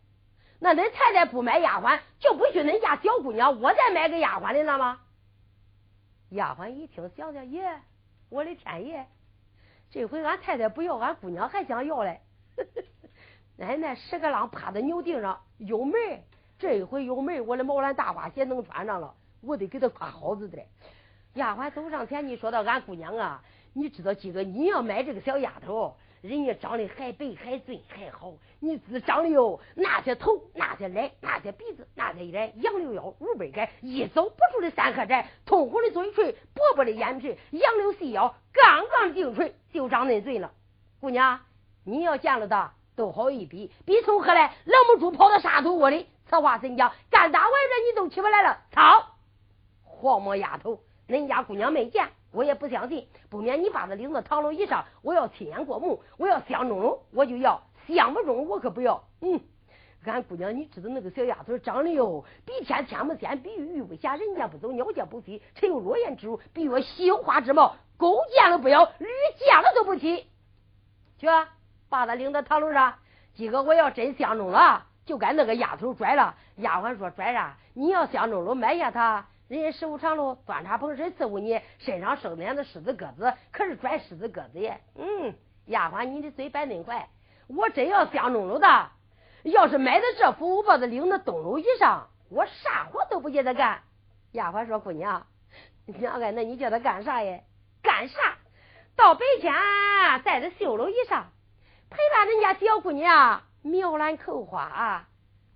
[0.60, 5.00] 那恁太太不买丫鬟，就不许恁家小姑娘我再买个丫鬟的了吗？
[6.32, 7.80] 丫鬟一听，想想，爷，
[8.30, 9.06] 我的天爷，
[9.90, 12.20] 这回俺太太不要，俺姑娘还想要嘞。
[13.56, 15.94] 奶奶十个郎趴在牛腚上有门
[16.60, 20.62] 这一回有门我的毛兰大花鞋能穿上了，我得给她夸好子的。
[21.36, 23.42] 丫鬟走上前，你说到俺姑娘啊，
[23.74, 25.96] 你知道今个你要买这个小丫头。
[26.22, 40.52] 人家长得还白还俊还好，你只长得哟，那些头那些脸那些鼻子那些脸，杨柳腰五百开，一走不出的三合寨，通红的嘴唇，薄薄的眼皮，杨柳细腰，刚刚净唇，就长恁嘴了。
[41.00, 41.42] 姑娘，
[41.84, 44.56] 你要见了他，都好一比，比从何来？
[44.66, 46.92] 老母猪跑到沙土窝里，此话怎讲？
[47.12, 49.12] 干大玩意你都起不来了，操！
[49.84, 52.08] 黄毛丫头，恁家姑娘没见。
[52.32, 59.02] 我也不相信，不免你把她领到堂楼以上，我要亲眼过目，我要相中了我就要，相不中我可不要。
[59.22, 59.40] 嗯，
[60.04, 70.28] 俺姑娘，你知道那个小丫头长得哟，比天天不仙，比玉不霞，人家不走，鸟间不飞，只有落雁之乳，比我绣花之貌，狗见了不要，驴见了都不骑。
[71.18, 71.28] 去，
[71.88, 72.96] 把她领到堂楼上，
[73.34, 76.36] 今个我要真相中了，就该那个丫头拽了。
[76.58, 77.56] 丫鬟说拽啥？
[77.74, 79.28] 你要相中了，买下他。
[79.48, 84.82] 人家十五长路端茶捧水伺候你，身上生两的狮子鸽子，可是拽狮子鸽子耶。
[84.96, 85.36] 嗯，
[85.68, 87.10] 丫鬟，你的嘴摆恁快，
[87.48, 88.90] 我真要相中了的，
[89.44, 93.84] 要是买的这服务把他领到东楼以上，我啥活都不叫他干。
[94.32, 95.28] 丫鬟说：“姑娘，
[95.86, 97.44] 娘哎，那你叫他干啥耶？
[97.84, 98.38] 干啥？
[98.96, 99.54] 到白天
[100.24, 101.28] 在这绣楼以上
[101.92, 105.08] 陪伴人家小姑娘描兰扣花。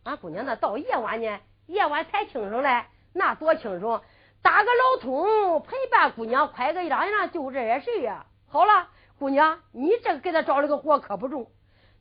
[0.03, 2.83] 俺姑娘那到夜晚呢，夜晚才清楚嘞。”
[3.13, 4.01] 那多轻松！
[4.41, 8.25] 打个老通陪伴姑娘，快个一张一张就这些事呀。
[8.47, 8.87] 好了，
[9.17, 11.51] 姑娘，你这给他找了个活可不中。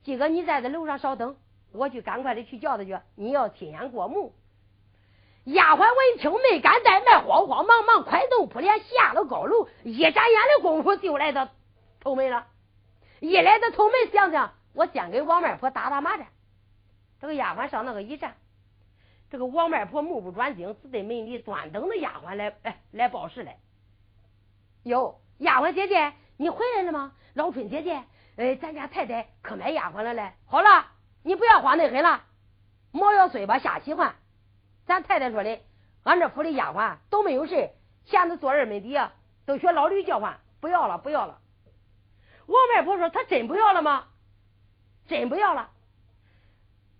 [0.04, 1.36] 今个你在这楼上稍等，
[1.72, 2.96] 我去赶快的去叫他去。
[3.16, 4.34] 你要亲眼过目。
[5.44, 9.66] 丫鬟闻听没敢怠慢，慌慌忙忙快动扑连下了高楼。
[9.82, 11.48] 一眨眼的功夫就来到
[12.00, 12.46] 头门了。
[13.20, 16.26] 一来到头门，想想我先给王外婆打打麻将。
[17.20, 18.36] 这个丫鬟上那个一站。
[19.30, 23.58] 这个王媒婆目不转睛，只在门里端等着丫鬟来，哎，来报时来。
[24.84, 27.12] 哟，丫鬟姐姐，你回来了吗？
[27.34, 28.02] 老春姐姐，
[28.36, 30.32] 哎，咱家太太可买丫鬟了嘞。
[30.46, 30.86] 好了，
[31.22, 32.24] 你不要慌得很了，
[32.90, 34.14] 毛要碎吧，瞎喜欢。
[34.86, 35.60] 咱太太说的，
[36.04, 37.70] 俺这府里丫鬟都没有事，
[38.06, 38.98] 闲着坐二门底，
[39.44, 41.38] 都学老驴叫唤，不要了，不要了。
[42.46, 44.06] 王媒婆说，她真不要了吗？
[45.06, 45.70] 真不要了。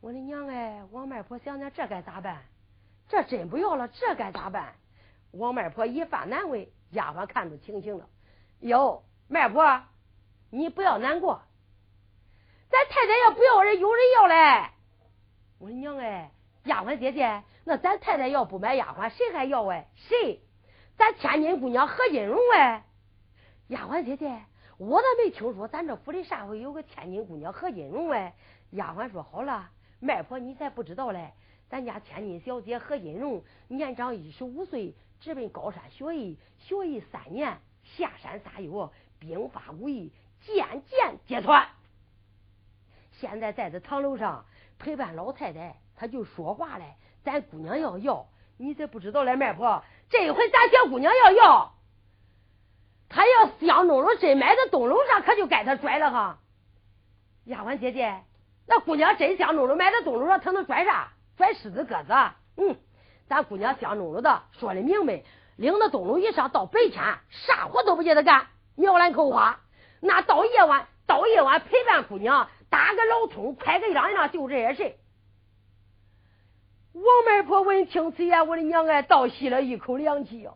[0.01, 0.85] 我的娘哎！
[0.93, 2.43] 王媒婆想想这该咋办？
[3.09, 4.75] 这真不要了，这该咋办？
[5.33, 8.09] 王媒婆一番难为，丫鬟看出情形了。
[8.61, 9.83] 哟，媒婆，
[10.51, 11.43] 你不要难过，
[12.71, 14.71] 咱太太要不要人，有人要嘞。
[15.59, 16.31] 我的娘哎！
[16.63, 19.89] 丫鬟姐姐，那咱太太要不买丫鬟，谁还要哎？
[19.97, 20.41] 谁？
[20.97, 22.85] 咱千金姑娘何金荣哎！
[23.67, 24.45] 丫鬟姐姐，
[24.77, 28.37] 我咋没听说咱这府里啥回有个千金姑娘何金荣哎？
[28.71, 29.71] 丫鬟说好了。
[30.01, 31.33] 媒婆，你才不知道嘞！
[31.69, 41.69] 咱家千金小姐何金荣年长一十五岁，直奔高山学艺，学艺三年，下山撒药，兵法武艺渐渐揭穿。
[43.13, 44.47] 现在在这堂楼上
[44.79, 46.95] 陪伴老太太，她就说话嘞。
[47.25, 48.27] 咱姑娘要要，
[48.57, 51.75] 你才不知道嘞，媒婆，这回咱小姑娘要要，
[53.11, 56.39] 他要相中了，真买到东楼上，可就该他拽了哈。
[57.45, 58.23] 丫鬟姐姐。
[58.69, 61.09] 那姑娘真相中了，买到东楼上，她能拽啥？
[61.37, 62.13] 拽狮子鸽子？
[62.59, 62.77] 嗯，
[63.27, 65.23] 咱姑娘相中了的，说的明白，
[65.57, 68.47] 领到东楼一上，到白天啥活都不叫他干，
[68.77, 69.61] 描兰口花。
[70.01, 74.95] 那到夜晚，到夜晚陪伴姑娘，打个老通，拍个秧秧，就这些事。
[76.93, 80.53] 王媒婆闻听此言，我的娘哎，倒吸了一口凉气呀！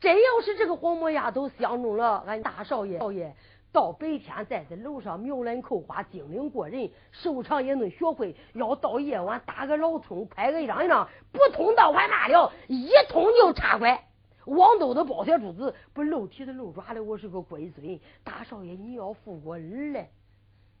[0.00, 3.34] 真要是这个黄毛丫头相中了俺大少爷，少爷。
[3.72, 8.34] 到白天在这楼上描兰扣花，精灵过人，手长也能学会。
[8.54, 14.04] 要到夜晚打个老通，拍个一张一张，不通到完那了，一通就插拐。
[14.46, 18.00] 王豆的包铁珠子，不露蹄子露爪的，我是个龟孙。
[18.24, 20.10] 大少爷，你要负我儿嘞！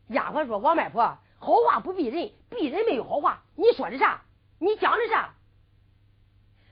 [0.08, 1.02] 丫鬟说：“王媒婆，
[1.38, 3.42] 好话不避人，避人没有好话。
[3.54, 4.22] 你说的啥？
[4.58, 5.34] 你讲的啥？”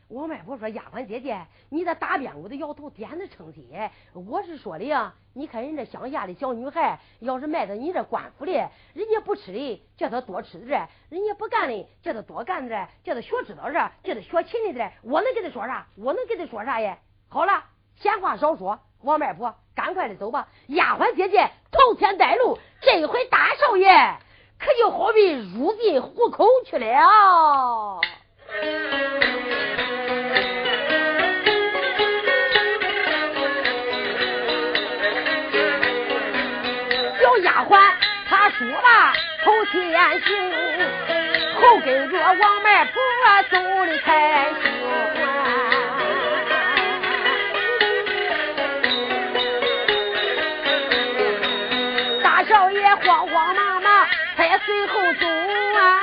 [0.09, 1.37] 王媒婆说：“丫鬟姐姐，
[1.69, 3.69] 你这打边鼓的摇头，点子称心。
[4.13, 14.93] 我是说的呀，你看人家乡下的小女孩，要是卖到你这官府里，人家不吃的，叫她多吃点；人家不干的，叫她多干点；叫她学知道点，叫她学勤点。
[15.03, 15.89] 我能跟她说啥？
[15.97, 16.97] 我能跟她说啥呀？
[17.29, 17.65] 好了，
[17.97, 20.47] 闲话少说，王媒婆，赶快的走吧。
[20.69, 23.89] 丫鬟姐姐头前带路，这回大少爷
[24.57, 28.01] 可就好比入进虎口去了。
[38.59, 39.13] 说了
[39.45, 39.73] 头前
[40.23, 40.51] 行，
[41.61, 42.95] 后跟着王媒婆
[43.51, 44.63] 走的才行。
[52.23, 52.87] 大少爷。
[52.97, 55.27] 慌慌忙忙，他也随后走
[55.77, 56.01] 啊！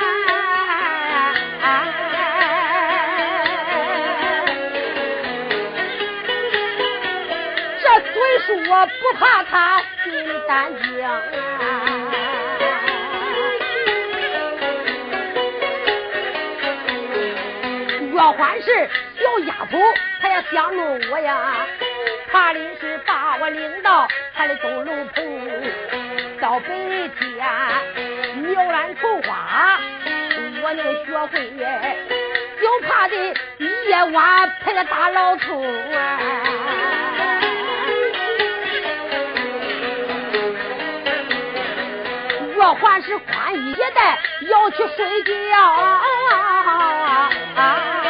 [7.82, 7.84] 这
[8.14, 8.14] 嘴
[8.46, 8.54] 说
[8.86, 10.14] 不怕他心
[10.48, 11.04] 胆惊
[19.46, 19.78] 丫头，
[20.22, 21.66] 她也想弄我呀，
[22.32, 25.24] 怕的是把我领到他的东楼棚。
[26.42, 27.46] 到白天
[28.42, 29.80] 描兰愁花，
[30.62, 31.36] 我能学会，
[32.62, 33.16] 就怕的
[33.60, 36.20] 夜晚陪个大老头啊！
[42.56, 44.20] 若还是宽衣解带
[44.50, 45.60] 要去睡觉，
[47.56, 48.03] 啊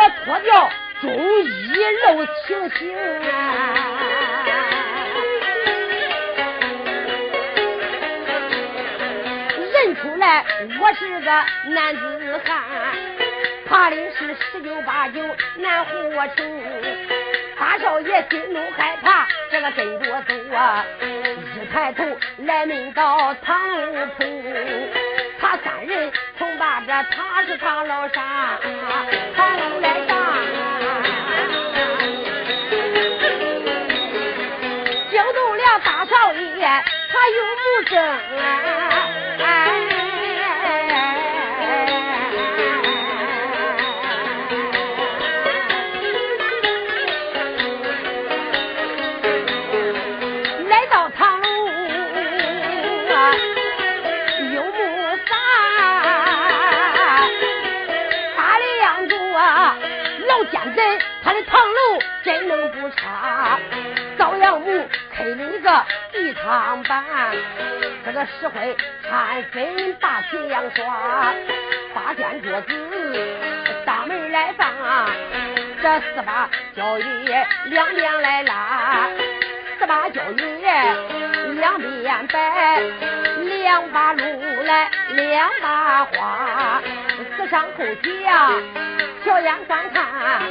[0.00, 0.70] 我脱掉。
[1.02, 1.74] 中衣
[2.06, 2.94] 露情形！
[9.72, 10.44] 认出来
[10.78, 12.62] 我是个男子汉，
[13.66, 15.22] 怕的是十有八九
[15.56, 15.92] 难活
[16.36, 16.62] 成。
[17.58, 20.84] 大少爷心中害怕，这个跟着走啊！
[21.02, 22.04] 一抬头
[22.38, 24.42] 来门到唐楼棚，
[25.38, 26.12] 他三人
[26.60, 28.22] 把这他是唐老上，
[29.34, 30.20] 唐楼来上。
[36.06, 36.66] 少爷，
[37.12, 37.98] 他有目证
[39.38, 39.89] 啊！
[66.42, 67.04] 长板，
[68.04, 71.34] 这个石灰掺粉把铁样刷，
[71.94, 73.36] 八间桌子
[73.84, 74.66] 大门来放，
[75.82, 77.04] 这四把交椅
[77.66, 79.08] 两边来拉，
[79.78, 80.64] 四把交椅
[81.56, 82.80] 两边摆，
[83.44, 86.82] 两把炉来两把花，
[87.36, 88.62] 四上后墙
[89.24, 90.42] 小眼观看，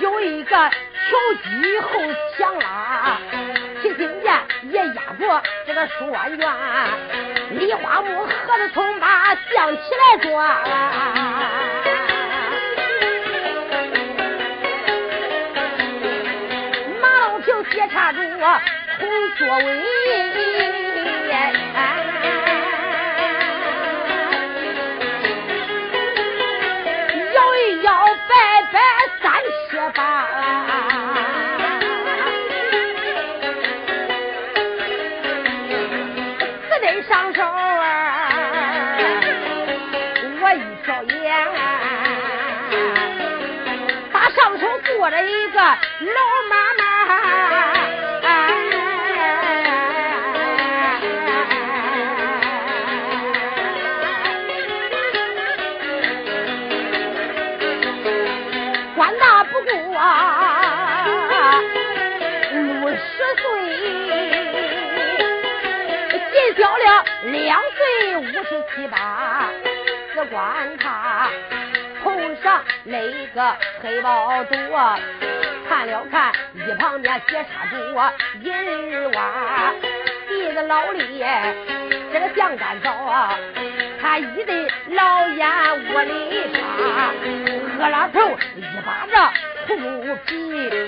[0.00, 0.70] 有一个挑
[1.44, 1.88] 机后
[2.36, 3.18] 墙拉。
[3.82, 6.38] 听见也压过这个书院，
[7.50, 10.28] 梨花木盒子从马向起来转，
[17.00, 19.64] 马老平接插住红座位，
[46.00, 46.82] 老妈妈，
[58.96, 59.70] 官大不过
[62.52, 62.98] 六十
[63.36, 63.42] 岁。
[66.56, 68.96] 小了两岁五十七八，
[70.12, 71.28] 只管他
[72.02, 72.10] 头
[72.42, 74.56] 上勒个黑包肚，
[75.68, 77.76] 看了看一旁边斜插住
[78.40, 79.74] 银娃，
[80.26, 81.22] 鼻子老李
[82.12, 82.90] 这个酱干枣，
[84.00, 85.46] 他一对老眼
[85.92, 87.12] 窝里插，
[87.76, 88.20] 喝了头
[88.56, 89.32] 一巴掌
[89.66, 89.74] 秃
[90.26, 90.87] 皮。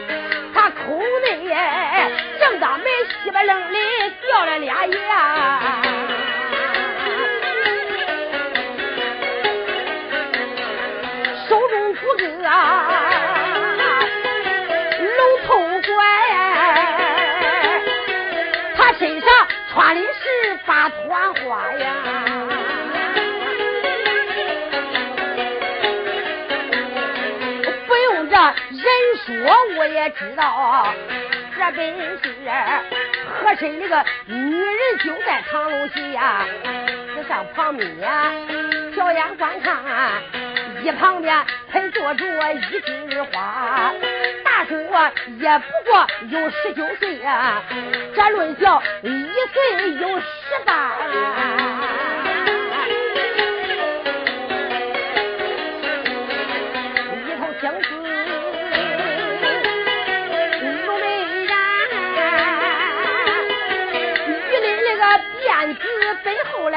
[30.18, 30.92] 知道，
[31.56, 32.18] 这本是
[33.42, 36.44] 和珅那个女人就在堂楼下，
[37.14, 38.32] 子上旁边呀
[38.96, 39.74] 小眼观看，
[40.82, 43.92] 一旁边还坐着一枝花，
[44.44, 44.74] 大叔
[45.38, 47.62] 也不过有十九岁呀，
[48.14, 50.24] 这论小一岁有十
[50.64, 50.92] 八。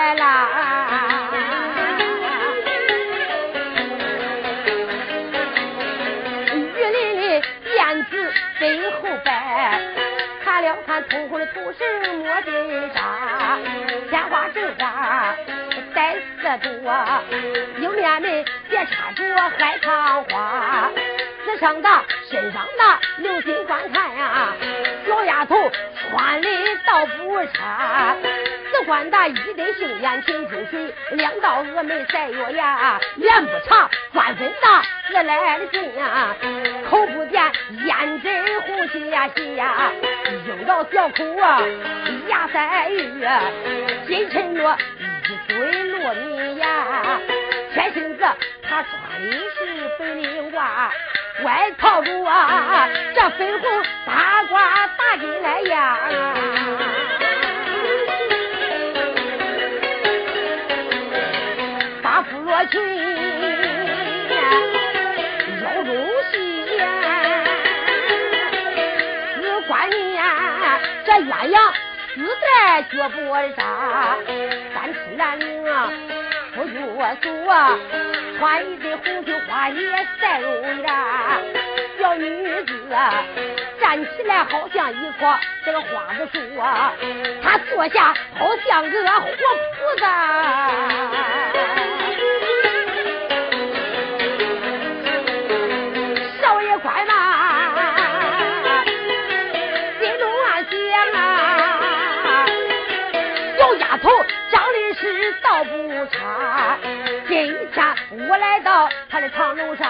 [0.03, 0.49] 来啦！
[6.51, 9.79] 玉林的辫子背后摆，
[10.43, 12.51] 看了看通红的头绳抹金
[12.93, 13.57] 纱，
[14.09, 15.33] 鲜花正花
[15.95, 16.93] 带四朵，
[17.79, 19.23] 迎面门别插着
[19.57, 20.91] 海棠花，
[21.45, 21.89] 紫上的
[22.29, 24.53] 身上的留心观看呀，
[25.07, 25.55] 小丫头
[26.13, 26.49] 穿的
[26.85, 28.15] 倒不差。
[28.85, 36.35] 官大一对杏眼浅珠水，两道峨眉赛月牙，脸不长，钻粉大，自来的劲呀，
[36.89, 37.41] 口不甜，
[37.85, 39.89] 胭脂红心呀心呀，
[40.45, 41.61] 樱桃小口啊，
[42.27, 43.25] 牙赛玉，
[44.05, 44.77] 金衬着
[45.29, 47.19] 一嘴糯米牙，
[47.73, 48.25] 天身子
[48.63, 50.61] 他穿的是粉领褂，
[51.41, 54.53] 外套着啊，这粉红大褂
[54.97, 55.97] 打进来呀。
[62.45, 62.79] 罗裙
[65.61, 65.91] 腰中
[66.31, 66.33] 细
[66.77, 66.83] 呀，
[69.35, 71.57] 只管你呀，这鸳鸯
[72.15, 73.17] 丝带脚脖
[73.57, 74.17] 扎，
[74.73, 75.65] 三尺蓝领
[76.81, 77.77] 我说，
[78.39, 79.75] 穿一对红绣花衣
[80.19, 80.47] 赛路
[80.83, 81.37] 呀，
[81.99, 83.23] 小女子啊，
[83.79, 86.93] 站起来好像一棵这个花子树啊，
[87.43, 90.71] 她坐下好像个活菩萨。
[107.27, 107.95] 今天
[108.27, 109.89] 我来到他的堂楼上，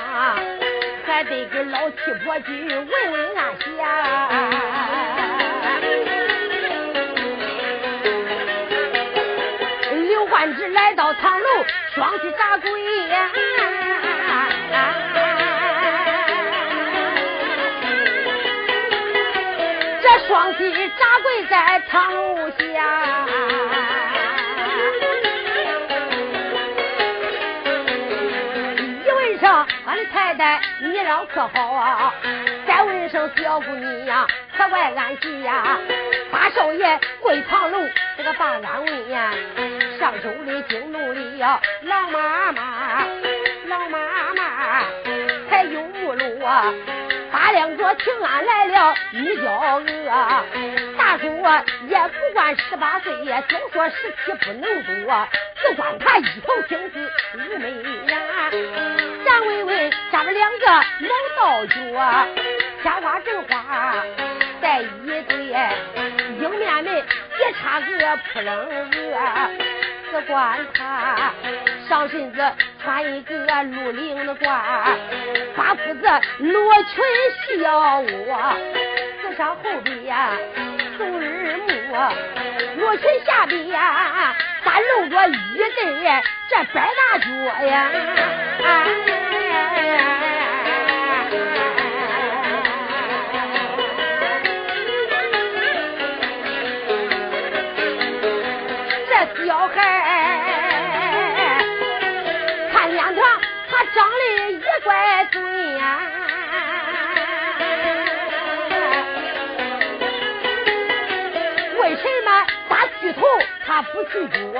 [1.05, 3.67] 还得给老七婆去问问安详。
[10.07, 11.45] 刘焕之来到堂楼，
[11.95, 12.69] 双膝扎跪
[13.07, 13.31] 呀，
[20.01, 22.53] 这双膝扎跪在堂楼下。
[30.79, 32.13] 你老可好啊？
[32.67, 34.27] 再问声小姑娘，
[34.57, 35.77] 可怪安喜呀？
[36.31, 37.77] 大少爷跪堂楼，
[38.17, 39.31] 这个把安慰呀。
[39.99, 41.01] 上周的惊动
[41.39, 43.05] 了老妈妈，
[43.67, 43.99] 老妈
[44.35, 44.83] 妈
[45.49, 46.73] 还有木路啊。
[47.31, 50.43] 大亮着请安来了女娇娥，
[51.13, 55.27] 大叔也不管十八岁呀，就说十七不能多，
[55.61, 57.07] 只管他一头青丝
[57.37, 57.69] 妩媚
[58.11, 58.19] 呀。
[59.23, 61.75] 咱问问，咱们两个老道角，
[62.81, 64.03] 鲜花正花
[64.59, 65.37] 戴一对，
[66.39, 67.05] 迎面门
[67.37, 69.49] 别插个扑棱蛾，
[70.09, 71.31] 只管他
[71.87, 72.41] 上身子
[72.81, 73.35] 穿一个
[73.65, 74.49] 绿领的褂，
[75.55, 76.09] 花裤子
[76.39, 78.55] 罗裙小窝，
[79.21, 80.15] 子上后边
[81.93, 87.25] 呀送日木，罗裙下边呀还露着一对这白大脚
[87.65, 87.91] 呀。
[88.63, 88.67] 啊
[113.73, 114.53] 他不去捉？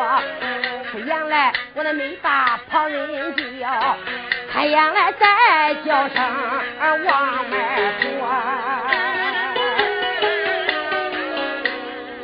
[0.89, 3.95] 出言来我那没把旁人叫。
[4.51, 6.17] 太阳来再叫声
[7.05, 7.57] 王媒
[8.01, 8.27] 婆，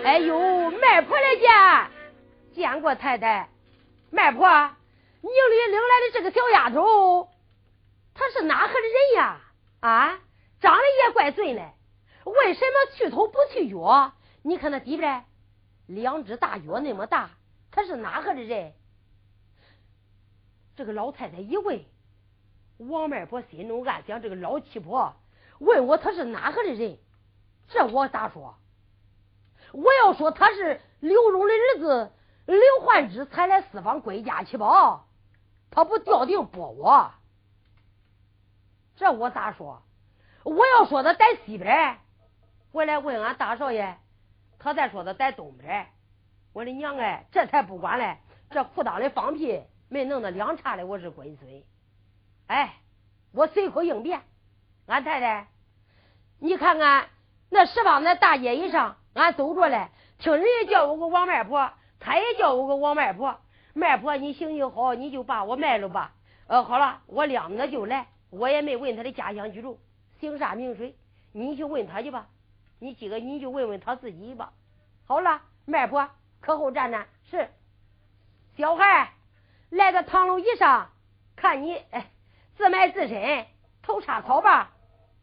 [0.04, 1.48] 哎呦，媒婆来见，
[2.56, 3.50] 见过太太。
[4.10, 4.50] 媒婆，
[5.22, 7.30] 你里领来的这个小丫头，
[8.16, 9.38] 她是哪河的人呀？
[9.82, 10.18] 啊，
[10.60, 11.72] 长得也怪俊嘞，
[12.26, 14.14] 为什么去头不去脚？
[14.42, 15.26] 你看那底边
[15.90, 17.32] 两只大脚那么大，
[17.72, 18.74] 他是哪河的人？
[20.76, 21.84] 这个老太太一问。
[22.78, 25.16] 王媒婆心中暗想：这个老七婆
[25.58, 27.00] 问我他是哪个的人，
[27.68, 28.56] 这我咋说？
[29.74, 32.12] 我要说他是刘荣的儿子
[32.46, 35.06] 刘焕之才来四方归家去吧，
[35.72, 37.12] 他不掉腚拨我，
[38.96, 39.82] 这我咋说？
[40.44, 41.98] 我要说他在西边，
[42.72, 43.98] 我来问俺大少爷，
[44.60, 45.88] 他再说他在东边。
[46.53, 48.18] 我的娘哎，这才不管嘞！
[48.49, 51.64] 这裤裆里放屁没弄得两叉的，我是龟孙。
[52.47, 52.74] 哎，
[53.32, 54.22] 我随口应变，
[54.88, 55.47] 俺太太，
[56.39, 57.07] 你看看
[57.49, 63.39] 那十方那大街一上，俺走着嘞，听人家叫我个王卖婆，他也叫我个王卖婆。
[63.74, 66.14] 卖婆，你行行好，你就把我卖了吧。
[66.47, 69.80] 呃，好了，我亮着就来，我也没问他的家乡居住，
[70.20, 70.95] 姓啥名谁，
[71.32, 72.28] 你去问他去吧。
[72.80, 74.54] 你几个，你就问问他自己吧。
[75.06, 76.10] 好了，卖婆。
[76.42, 77.50] 可后站站是
[78.56, 79.12] 小孩
[79.70, 80.90] 来到堂楼以上，
[81.36, 82.10] 看你哎
[82.56, 83.46] 自卖自身，
[83.82, 84.72] 头插草吧，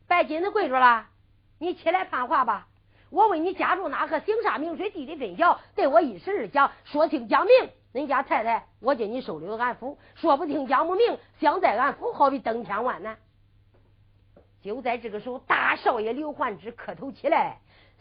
[0.07, 1.07] 白金子跪着了，
[1.59, 2.69] 你起来判话吧。
[3.09, 7.71] 我问你家住哪个，姓啥名谁，地理分晓，对我一时二讲，说清讲明。
[7.95, 13.17] 恁家太太，我叫你收留俺府；说不清讲不明，想在俺府，好比登天万难。
[14.67, 17.59] 就在这个时候，大少爷刘焕之磕头起来。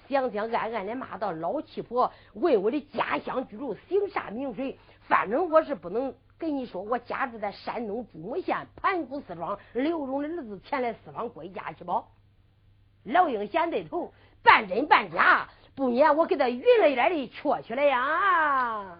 [0.08, 4.78] 想想暗暗的骂道：“老七婆，问我的家乡居住姓啥名谁？
[5.08, 12.04] 反正我是不能跟你说，我家住在山东朱母县盘古寺庄，刘荣的儿子前来四方归家去吧。”
[13.06, 14.14] 老鹰先对头，
[14.44, 19.00] 半真半假，不免我给他匀了一点的戳去了呀。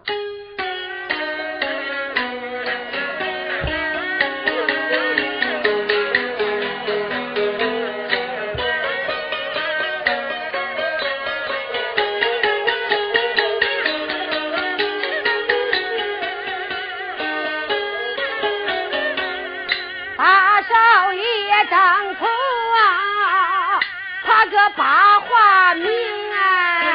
[20.68, 23.80] 少爷张口啊，
[24.24, 25.90] 夸个八话名
[26.32, 26.85] 啊。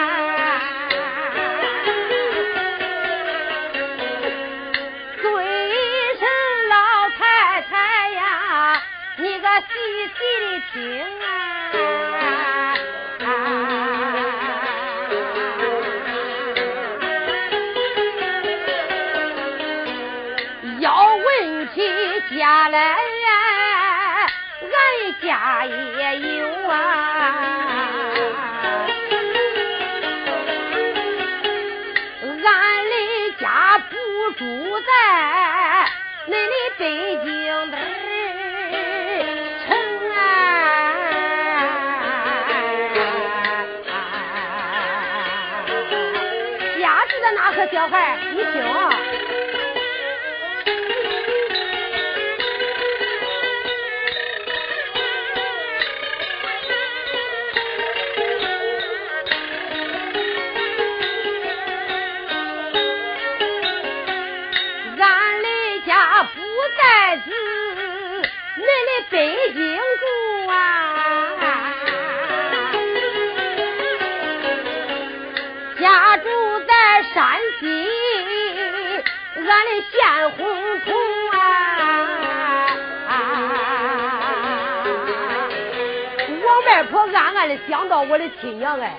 [87.41, 88.95] 婆暗暗的想到我的亲娘哎，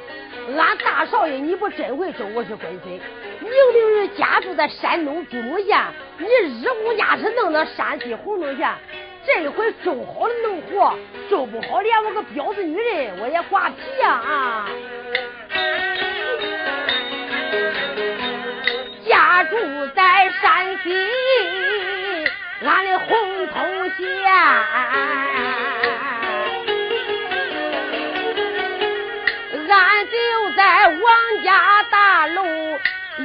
[0.59, 3.01] 俺大少爷你不真会收我是龟孙，
[3.41, 5.81] 明明是家住在山东朱母县，
[6.19, 6.49] 你日
[6.83, 8.69] 呼家是弄到山西洪洞县。
[9.25, 10.93] 这回收好了能活，
[11.31, 14.69] 收不好连我个婊子女人我也挂皮呀啊！
[19.09, 19.57] 家住
[19.95, 20.91] 在山西，
[22.65, 24.03] 俺的洪洞县，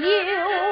[0.09, 0.66] 有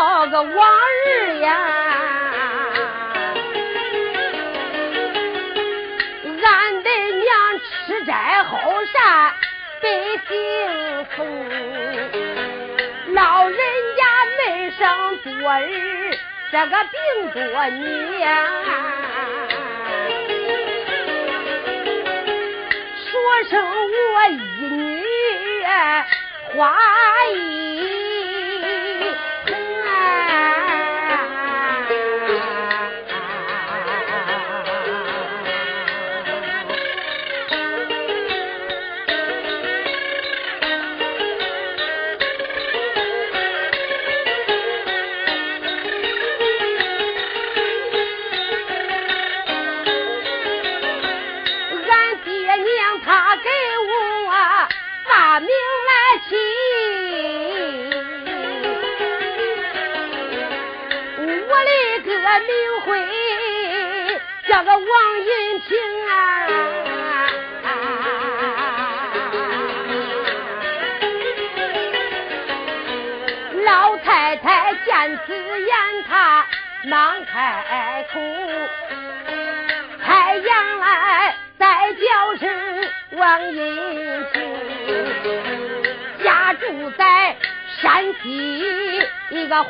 [0.00, 1.50] 叫个王二呀，
[6.42, 9.34] 俺的娘吃斋后善，
[9.82, 9.90] 百
[10.26, 10.34] 姓
[11.10, 11.22] 富，
[13.12, 13.58] 老人
[13.98, 14.02] 家
[14.38, 15.68] 没生多儿，
[16.50, 16.98] 这个病
[17.34, 18.24] 多年，
[23.04, 23.12] 说
[23.50, 23.52] 声
[24.14, 24.32] 我一
[24.64, 25.04] 女
[26.56, 26.74] 花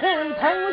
[0.01, 0.70] 红头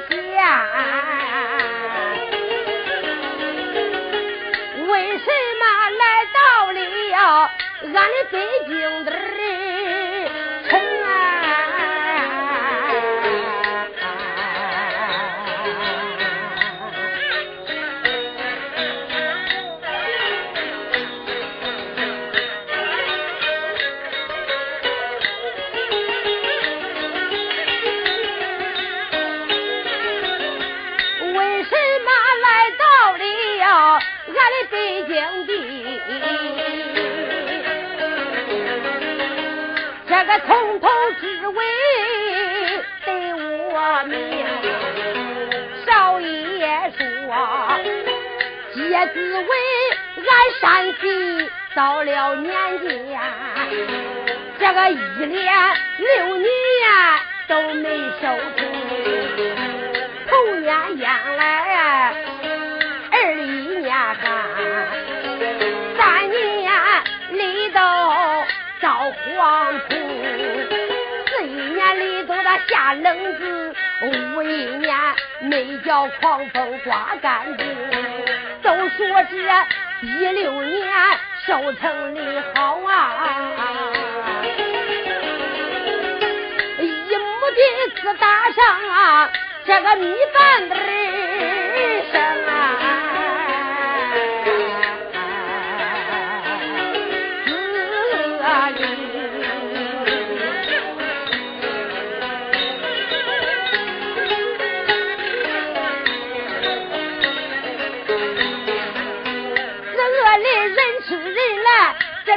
[74.57, 74.97] 今年
[75.41, 77.67] 没叫狂风刮干净。
[78.63, 79.37] 都说这
[80.01, 80.89] 一六年
[81.45, 83.37] 收成的好啊，
[86.79, 89.29] 一亩地子打上啊，
[89.63, 90.73] 这个米饭儿
[92.11, 93.16] 生啊。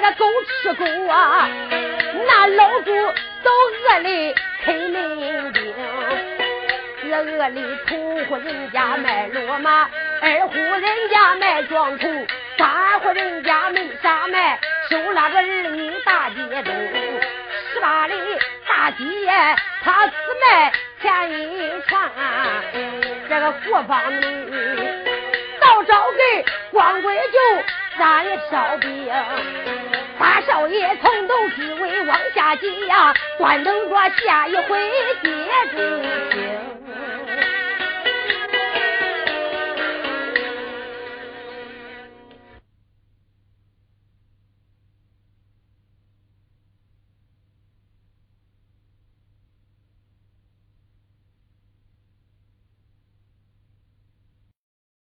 [0.02, 0.24] 这个狗
[0.62, 1.46] 吃狗啊，
[2.26, 2.90] 那老猪
[3.42, 4.34] 都饿的
[4.64, 5.52] 啃门兵。
[7.02, 9.90] 这饿里头户人家卖骡马，
[10.22, 12.08] 二户人家卖庄头，
[12.56, 16.72] 三户人家没啥卖，收那个儿女大街东。
[17.74, 18.14] 十八里
[18.66, 18.96] 大街
[19.84, 20.72] 他只卖
[21.02, 22.10] 钱一串，
[23.28, 24.24] 这个国帮里
[25.60, 27.38] 倒找给光棍就。
[28.00, 29.12] 咱烧饼，
[30.18, 34.80] 大少爷从头至尾往下记呀，端等着下一回
[35.22, 36.79] 接着听。